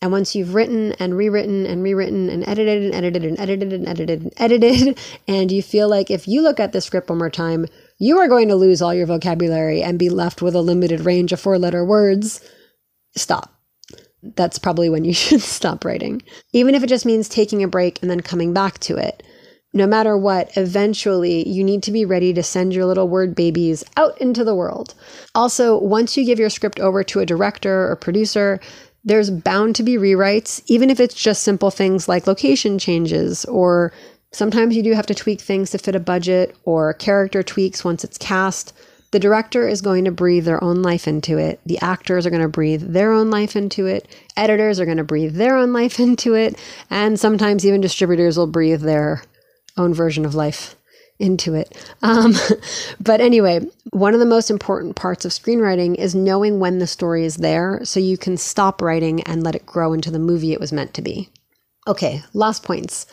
And 0.01 0.11
once 0.11 0.33
you've 0.33 0.55
written 0.55 0.93
and 0.93 1.15
rewritten 1.15 1.65
and 1.65 1.83
rewritten 1.83 2.29
and 2.29 2.47
edited 2.47 2.83
and 2.83 2.95
edited 2.95 3.23
and 3.23 3.39
edited 3.39 3.73
and 3.73 3.87
edited 3.87 4.21
and 4.21 4.33
edited, 4.37 4.99
and 5.27 5.51
you 5.51 5.61
feel 5.61 5.89
like 5.89 6.09
if 6.09 6.27
you 6.27 6.41
look 6.41 6.59
at 6.59 6.71
the 6.71 6.81
script 6.81 7.09
one 7.09 7.19
more 7.19 7.29
time, 7.29 7.67
you 7.99 8.17
are 8.17 8.27
going 8.27 8.47
to 8.47 8.55
lose 8.55 8.81
all 8.81 8.93
your 8.93 9.05
vocabulary 9.05 9.83
and 9.83 9.99
be 9.99 10.09
left 10.09 10.41
with 10.41 10.55
a 10.55 10.61
limited 10.61 11.01
range 11.01 11.31
of 11.31 11.39
four 11.39 11.59
letter 11.59 11.85
words, 11.85 12.41
stop. 13.15 13.60
That's 14.23 14.59
probably 14.59 14.89
when 14.89 15.05
you 15.05 15.13
should 15.23 15.41
stop 15.41 15.85
writing. 15.85 16.21
Even 16.53 16.75
if 16.75 16.83
it 16.83 16.87
just 16.87 17.05
means 17.05 17.29
taking 17.29 17.63
a 17.63 17.67
break 17.67 18.01
and 18.01 18.09
then 18.09 18.21
coming 18.21 18.53
back 18.53 18.79
to 18.79 18.97
it. 18.97 19.23
No 19.73 19.87
matter 19.87 20.17
what, 20.17 20.51
eventually 20.57 21.47
you 21.47 21.63
need 21.63 21.81
to 21.83 21.91
be 21.91 22.03
ready 22.03 22.33
to 22.33 22.43
send 22.43 22.73
your 22.73 22.85
little 22.85 23.07
word 23.07 23.35
babies 23.35 23.85
out 23.95 24.19
into 24.19 24.43
the 24.43 24.55
world. 24.55 24.93
Also, 25.33 25.77
once 25.77 26.17
you 26.17 26.25
give 26.25 26.39
your 26.39 26.49
script 26.49 26.79
over 26.79 27.05
to 27.05 27.21
a 27.21 27.25
director 27.25 27.89
or 27.89 27.95
producer, 27.95 28.59
there's 29.05 29.29
bound 29.29 29.75
to 29.77 29.83
be 29.83 29.95
rewrites, 29.95 30.61
even 30.67 30.89
if 30.89 30.99
it's 30.99 31.15
just 31.15 31.43
simple 31.43 31.71
things 31.71 32.09
like 32.09 32.27
location 32.27 32.77
changes, 32.77 33.45
or 33.45 33.93
sometimes 34.31 34.75
you 34.75 34.83
do 34.83 34.93
have 34.93 35.07
to 35.07 35.15
tweak 35.15 35.39
things 35.39 35.71
to 35.71 35.77
fit 35.77 35.95
a 35.95 35.99
budget 35.99 36.55
or 36.65 36.93
character 36.93 37.41
tweaks 37.41 37.83
once 37.83 38.03
it's 38.03 38.17
cast. 38.17 38.73
The 39.11 39.19
director 39.19 39.67
is 39.67 39.81
going 39.81 40.05
to 40.05 40.11
breathe 40.11 40.45
their 40.45 40.63
own 40.63 40.81
life 40.81 41.07
into 41.07 41.37
it. 41.37 41.59
The 41.65 41.79
actors 41.79 42.25
are 42.25 42.29
going 42.29 42.41
to 42.41 42.47
breathe 42.47 42.93
their 42.93 43.11
own 43.11 43.29
life 43.29 43.55
into 43.55 43.85
it. 43.85 44.07
Editors 44.37 44.79
are 44.79 44.85
going 44.85 44.97
to 44.97 45.03
breathe 45.03 45.35
their 45.35 45.57
own 45.57 45.73
life 45.73 45.99
into 46.07 46.33
it. 46.33 46.57
And 46.89 47.19
sometimes 47.19 47.65
even 47.65 47.81
distributors 47.81 48.37
will 48.37 48.47
breathe 48.47 48.81
their 48.81 49.23
own 49.77 49.93
version 49.93 50.25
of 50.25 50.35
life 50.35 50.75
into 51.19 51.53
it. 51.53 51.77
Um, 52.01 52.33
but 52.99 53.21
anyway, 53.21 53.61
one 53.91 54.13
of 54.13 54.19
the 54.19 54.25
most 54.25 54.49
important 54.49 54.95
parts 54.95 55.25
of 55.25 55.31
screenwriting 55.31 55.95
is 55.95 56.15
knowing 56.15 56.59
when 56.59 56.79
the 56.79 56.87
story 56.87 57.25
is 57.25 57.37
there 57.37 57.81
so 57.83 57.99
you 57.99 58.17
can 58.17 58.37
stop 58.37 58.81
writing 58.81 59.21
and 59.23 59.43
let 59.43 59.55
it 59.55 59.65
grow 59.65 59.93
into 59.93 60.09
the 60.09 60.19
movie 60.19 60.53
it 60.53 60.59
was 60.59 60.73
meant 60.73 60.93
to 60.95 61.01
be. 61.01 61.29
Okay, 61.87 62.23
last 62.33 62.63
points. 62.63 63.05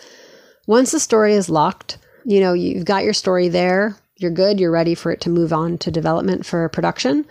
Once 0.67 0.91
the 0.91 1.01
story 1.01 1.35
is 1.35 1.49
locked, 1.49 1.99
you 2.25 2.41
know, 2.41 2.53
you've 2.53 2.85
got 2.85 3.05
your 3.05 3.15
story 3.15 3.49
there, 3.49 3.97
you're 4.19 4.31
good, 4.33 4.59
you're 4.59 4.71
ready 4.71 4.95
for 4.95 5.13
it 5.13 5.21
to 5.23 5.31
move 5.31 5.53
on 5.53 5.79
to 5.79 5.91
development 5.91 6.45
for 6.45 6.69
production. 6.69 7.25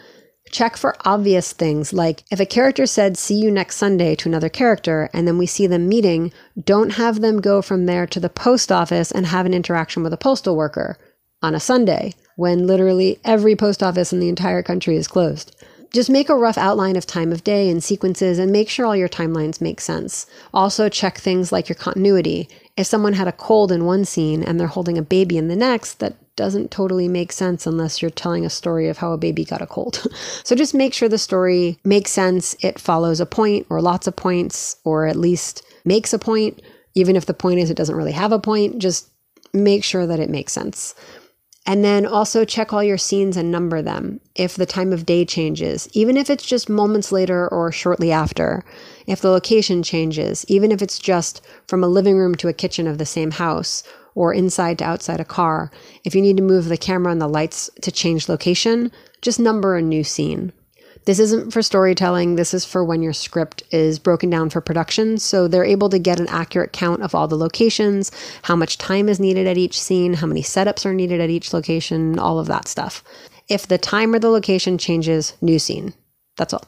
Check 0.52 0.78
for 0.78 0.96
obvious 1.04 1.52
things 1.52 1.92
like 1.92 2.24
if 2.32 2.40
a 2.40 2.46
character 2.46 2.86
said, 2.86 3.18
see 3.18 3.36
you 3.36 3.52
next 3.52 3.76
Sunday 3.76 4.16
to 4.16 4.30
another 4.30 4.48
character, 4.48 5.10
and 5.14 5.28
then 5.28 5.38
we 5.38 5.46
see 5.46 5.68
them 5.68 5.90
meeting, 5.90 6.32
don't 6.64 6.92
have 6.92 7.20
them 7.20 7.42
go 7.42 7.62
from 7.62 7.86
there 7.86 8.08
to 8.08 8.22
the 8.22 8.30
post 8.30 8.72
office 8.72 9.12
and 9.12 9.26
have 9.26 9.46
an 9.46 9.54
interaction 9.54 10.02
with 10.02 10.14
a 10.14 10.18
postal 10.18 10.56
worker 10.56 10.98
on 11.44 11.54
a 11.54 11.60
Sunday 11.60 12.14
when 12.38 12.66
literally 12.66 13.20
every 13.26 13.56
post 13.56 13.84
office 13.84 14.14
in 14.14 14.22
the 14.22 14.30
entire 14.30 14.64
country 14.64 14.96
is 14.96 15.08
closed. 15.08 15.54
Just 15.94 16.10
make 16.10 16.30
a 16.30 16.36
rough 16.36 16.58
outline 16.58 16.96
of 16.96 17.06
time 17.06 17.32
of 17.32 17.44
day 17.44 17.70
and 17.70 17.84
sequences 17.84 18.40
and 18.40 18.52
make 18.52 18.70
sure 18.70 18.86
all 18.86 18.96
your 18.96 19.10
timelines 19.10 19.60
make 19.60 19.82
sense. 19.82 20.26
Also, 20.54 20.88
check 20.88 21.18
things 21.18 21.52
like 21.52 21.68
your 21.68 21.76
continuity. 21.76 22.48
If 22.78 22.88
someone 22.88 23.14
had 23.14 23.28
a 23.28 23.34
cold 23.34 23.72
in 23.72 23.86
one 23.86 24.06
scene 24.06 24.44
and 24.44 24.60
they're 24.60 24.68
holding 24.68 24.98
a 24.98 25.02
baby 25.02 25.38
in 25.38 25.48
the 25.48 25.56
next, 25.56 25.96
that 25.96 26.16
doesn't 26.38 26.72
totally 26.72 27.10
make 27.10 27.34
sense 27.34 27.68
unless 27.68 28.02
you're 28.02 28.10
telling 28.10 28.46
a 28.46 28.50
story 28.50 28.88
of 28.88 29.00
how 29.00 29.12
a 29.12 29.18
baby 29.18 29.44
got 29.44 29.62
a 29.62 29.68
cold. 29.68 30.08
so 30.46 30.56
just 30.56 30.74
make 30.74 30.94
sure 30.94 31.10
the 31.10 31.18
story 31.18 31.78
makes 31.84 32.12
sense, 32.12 32.56
it 32.62 32.80
follows 32.80 33.20
a 33.20 33.26
point 33.26 33.68
or 33.70 33.82
lots 33.82 34.08
of 34.08 34.16
points, 34.16 34.78
or 34.86 35.06
at 35.06 35.18
least 35.18 35.66
makes 35.84 36.14
a 36.14 36.20
point. 36.20 36.62
Even 36.96 37.18
if 37.18 37.26
the 37.26 37.34
point 37.34 37.60
is 37.60 37.70
it 37.70 37.78
doesn't 37.78 37.96
really 37.96 38.14
have 38.14 38.32
a 38.32 38.40
point, 38.40 38.80
just 38.80 39.10
make 39.54 39.84
sure 39.84 40.08
that 40.08 40.20
it 40.20 40.30
makes 40.30 40.54
sense. 40.54 40.96
And 41.66 41.84
then 41.84 42.06
also 42.06 42.46
check 42.46 42.72
all 42.72 42.82
your 42.82 42.98
scenes 42.98 43.36
and 43.36 43.52
number 43.52 43.82
them 43.82 44.22
if 44.36 44.56
the 44.56 44.66
time 44.66 44.94
of 44.94 45.06
day 45.06 45.26
changes, 45.26 45.90
even 45.92 46.16
if 46.16 46.30
it's 46.30 46.46
just 46.46 46.70
moments 46.70 47.12
later 47.12 47.46
or 47.50 47.74
shortly 47.74 48.10
after. 48.10 48.64
If 49.06 49.20
the 49.20 49.30
location 49.30 49.84
changes, 49.84 50.46
even 50.48 50.72
if 50.72 50.82
it's 50.82 50.98
just 50.98 51.46
from 51.68 51.84
a 51.84 51.90
living 51.90 52.18
room 52.18 52.36
to 52.36 52.48
a 52.48 52.54
kitchen 52.54 52.88
of 52.88 53.00
the 53.00 53.06
same 53.06 53.32
house 53.32 53.84
or 54.18 54.34
inside 54.34 54.80
to 54.80 54.84
outside 54.84 55.20
a 55.20 55.26
car. 55.26 55.70
If 56.04 56.16
you 56.16 56.24
need 56.24 56.38
to 56.38 56.44
move 56.44 56.66
the 56.66 56.76
camera 56.76 57.12
and 57.12 57.22
the 57.22 57.28
lights 57.28 57.70
to 57.84 57.92
change 57.92 58.28
location, 58.28 58.92
just 59.22 59.40
number 59.40 59.78
a 59.78 59.82
new 59.82 60.04
scene. 60.04 60.52
This 61.06 61.20
isn't 61.20 61.54
for 61.54 61.62
storytelling, 61.62 62.36
this 62.36 62.52
is 62.52 62.66
for 62.66 62.84
when 62.84 63.04
your 63.04 63.14
script 63.14 63.62
is 63.70 64.00
broken 64.00 64.32
down 64.32 64.50
for 64.50 64.60
production, 64.60 65.20
so 65.20 65.48
they're 65.48 65.64
able 65.64 65.88
to 65.90 66.00
get 66.00 66.20
an 66.20 66.28
accurate 66.30 66.74
count 66.74 67.04
of 67.04 67.14
all 67.14 67.28
the 67.28 67.38
locations, 67.38 68.12
how 68.42 68.56
much 68.56 68.80
time 68.80 69.08
is 69.08 69.20
needed 69.20 69.46
at 69.46 69.58
each 69.58 69.80
scene, 69.80 70.16
how 70.16 70.26
many 70.26 70.42
setups 70.42 70.84
are 70.84 70.96
needed 70.96 71.22
at 71.22 71.30
each 71.30 71.54
location, 71.54 72.18
all 72.18 72.40
of 72.40 72.48
that 72.48 72.68
stuff. 72.68 73.04
If 73.48 73.68
the 73.68 73.78
time 73.78 74.16
or 74.16 74.20
the 74.20 74.32
location 74.32 74.80
changes, 74.80 75.34
new 75.42 75.60
scene. 75.60 75.94
That's 76.38 76.54
all. 76.54 76.66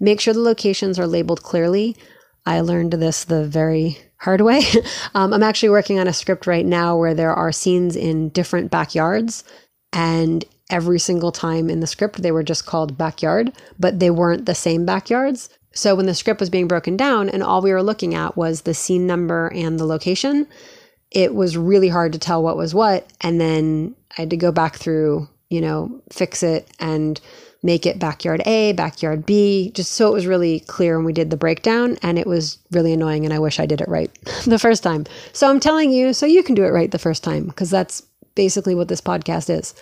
Make 0.00 0.20
sure 0.20 0.34
the 0.34 0.40
locations 0.40 0.98
are 0.98 1.06
labeled 1.06 1.44
clearly. 1.44 1.96
I 2.44 2.60
learned 2.60 2.92
this 2.92 3.24
the 3.24 3.44
very 3.46 3.98
hard 4.18 4.40
way. 4.40 4.62
um, 5.14 5.32
I'm 5.32 5.42
actually 5.42 5.70
working 5.70 5.98
on 5.98 6.08
a 6.08 6.12
script 6.12 6.46
right 6.46 6.66
now 6.66 6.96
where 6.96 7.14
there 7.14 7.34
are 7.34 7.52
scenes 7.52 7.96
in 7.96 8.30
different 8.30 8.70
backyards, 8.70 9.44
and 9.92 10.44
every 10.70 10.98
single 10.98 11.32
time 11.32 11.68
in 11.68 11.80
the 11.80 11.86
script 11.86 12.22
they 12.22 12.32
were 12.32 12.42
just 12.42 12.66
called 12.66 12.98
backyard, 12.98 13.52
but 13.78 14.00
they 14.00 14.10
weren't 14.10 14.46
the 14.46 14.54
same 14.54 14.86
backyards. 14.86 15.50
So 15.74 15.94
when 15.94 16.06
the 16.06 16.14
script 16.14 16.40
was 16.40 16.50
being 16.50 16.68
broken 16.68 16.96
down 16.96 17.28
and 17.28 17.42
all 17.42 17.62
we 17.62 17.72
were 17.72 17.82
looking 17.82 18.14
at 18.14 18.36
was 18.36 18.62
the 18.62 18.74
scene 18.74 19.06
number 19.06 19.48
and 19.54 19.78
the 19.78 19.86
location, 19.86 20.46
it 21.10 21.34
was 21.34 21.56
really 21.56 21.88
hard 21.88 22.12
to 22.14 22.18
tell 22.18 22.42
what 22.42 22.56
was 22.56 22.74
what. 22.74 23.10
And 23.20 23.40
then 23.40 23.94
I 24.16 24.22
had 24.22 24.30
to 24.30 24.36
go 24.36 24.52
back 24.52 24.76
through, 24.76 25.28
you 25.50 25.60
know, 25.60 26.02
fix 26.10 26.42
it 26.42 26.68
and 26.78 27.20
make 27.62 27.86
it 27.86 27.98
backyard 27.98 28.42
A, 28.46 28.72
backyard 28.72 29.24
B, 29.24 29.70
just 29.74 29.92
so 29.92 30.08
it 30.08 30.12
was 30.12 30.26
really 30.26 30.60
clear 30.60 30.96
when 30.96 31.04
we 31.06 31.12
did 31.12 31.30
the 31.30 31.36
breakdown. 31.36 31.96
And 32.02 32.18
it 32.18 32.26
was 32.26 32.58
really 32.70 32.92
annoying. 32.92 33.24
And 33.24 33.32
I 33.32 33.38
wish 33.38 33.60
I 33.60 33.66
did 33.66 33.80
it 33.80 33.88
right 33.88 34.12
the 34.46 34.58
first 34.58 34.82
time. 34.82 35.06
So 35.32 35.48
I'm 35.48 35.60
telling 35.60 35.92
you 35.92 36.12
so 36.12 36.26
you 36.26 36.42
can 36.42 36.54
do 36.54 36.64
it 36.64 36.70
right 36.70 36.90
the 36.90 36.98
first 36.98 37.22
time, 37.22 37.46
because 37.46 37.70
that's 37.70 38.02
basically 38.34 38.74
what 38.74 38.88
this 38.88 39.00
podcast 39.00 39.50
is. 39.50 39.74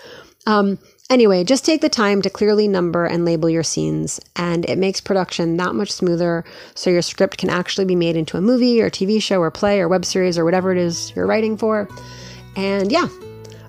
Um, 0.47 0.79
anyway, 1.11 1.45
just 1.45 1.65
take 1.65 1.81
the 1.81 1.89
time 1.89 2.23
to 2.23 2.31
clearly 2.31 2.67
number 2.69 3.05
and 3.05 3.25
label 3.25 3.51
your 3.51 3.63
scenes, 3.63 4.21
and 4.37 4.65
it 4.69 4.79
makes 4.79 5.01
production 5.01 5.57
that 5.59 5.75
much 5.75 5.93
smoother 5.93 6.45
so 6.75 6.91
your 6.91 7.03
script 7.03 7.37
can 7.37 7.51
actually 7.51 7.85
be 7.85 7.97
made 7.97 8.17
into 8.17 8.37
a 8.37 8.41
movie 8.41 8.81
or 8.81 8.91
TV 8.91 9.23
show 9.23 9.41
or 9.41 9.51
play 9.51 9.81
or 9.81 9.89
web 9.89 10.05
series 10.05 10.39
or 10.39 10.45
whatever 10.45 10.73
it 10.73 10.79
is 10.79 11.13
you're 11.15 11.27
writing 11.27 11.57
for. 11.57 11.89
And 12.57 12.91
yeah. 12.91 13.09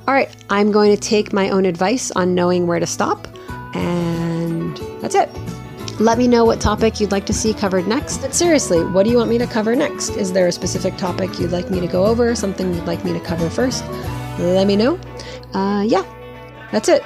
All 0.07 0.15
right, 0.15 0.35
I'm 0.49 0.71
going 0.71 0.95
to 0.95 0.99
take 0.99 1.31
my 1.31 1.49
own 1.49 1.65
advice 1.65 2.09
on 2.11 2.33
knowing 2.33 2.65
where 2.65 2.79
to 2.79 2.87
stop, 2.87 3.27
and 3.73 4.77
that's 5.01 5.15
it. 5.15 5.29
Let 5.99 6.17
me 6.17 6.27
know 6.27 6.45
what 6.45 6.59
topic 6.59 6.99
you'd 6.99 7.11
like 7.11 7.25
to 7.27 7.33
see 7.33 7.53
covered 7.53 7.87
next. 7.87 8.19
But 8.19 8.33
seriously, 8.33 8.83
what 8.83 9.03
do 9.03 9.11
you 9.11 9.17
want 9.17 9.29
me 9.29 9.37
to 9.37 9.45
cover 9.45 9.75
next? 9.75 10.09
Is 10.11 10.33
there 10.33 10.47
a 10.47 10.51
specific 10.51 10.97
topic 10.97 11.39
you'd 11.39 11.51
like 11.51 11.69
me 11.69 11.79
to 11.79 11.87
go 11.87 12.05
over? 12.05 12.33
Something 12.33 12.73
you'd 12.73 12.85
like 12.85 13.05
me 13.05 13.13
to 13.13 13.19
cover 13.19 13.49
first? 13.49 13.85
Let 14.39 14.65
me 14.65 14.75
know. 14.75 14.99
Uh, 15.53 15.83
yeah, 15.87 16.03
that's 16.71 16.89
it. 16.89 17.03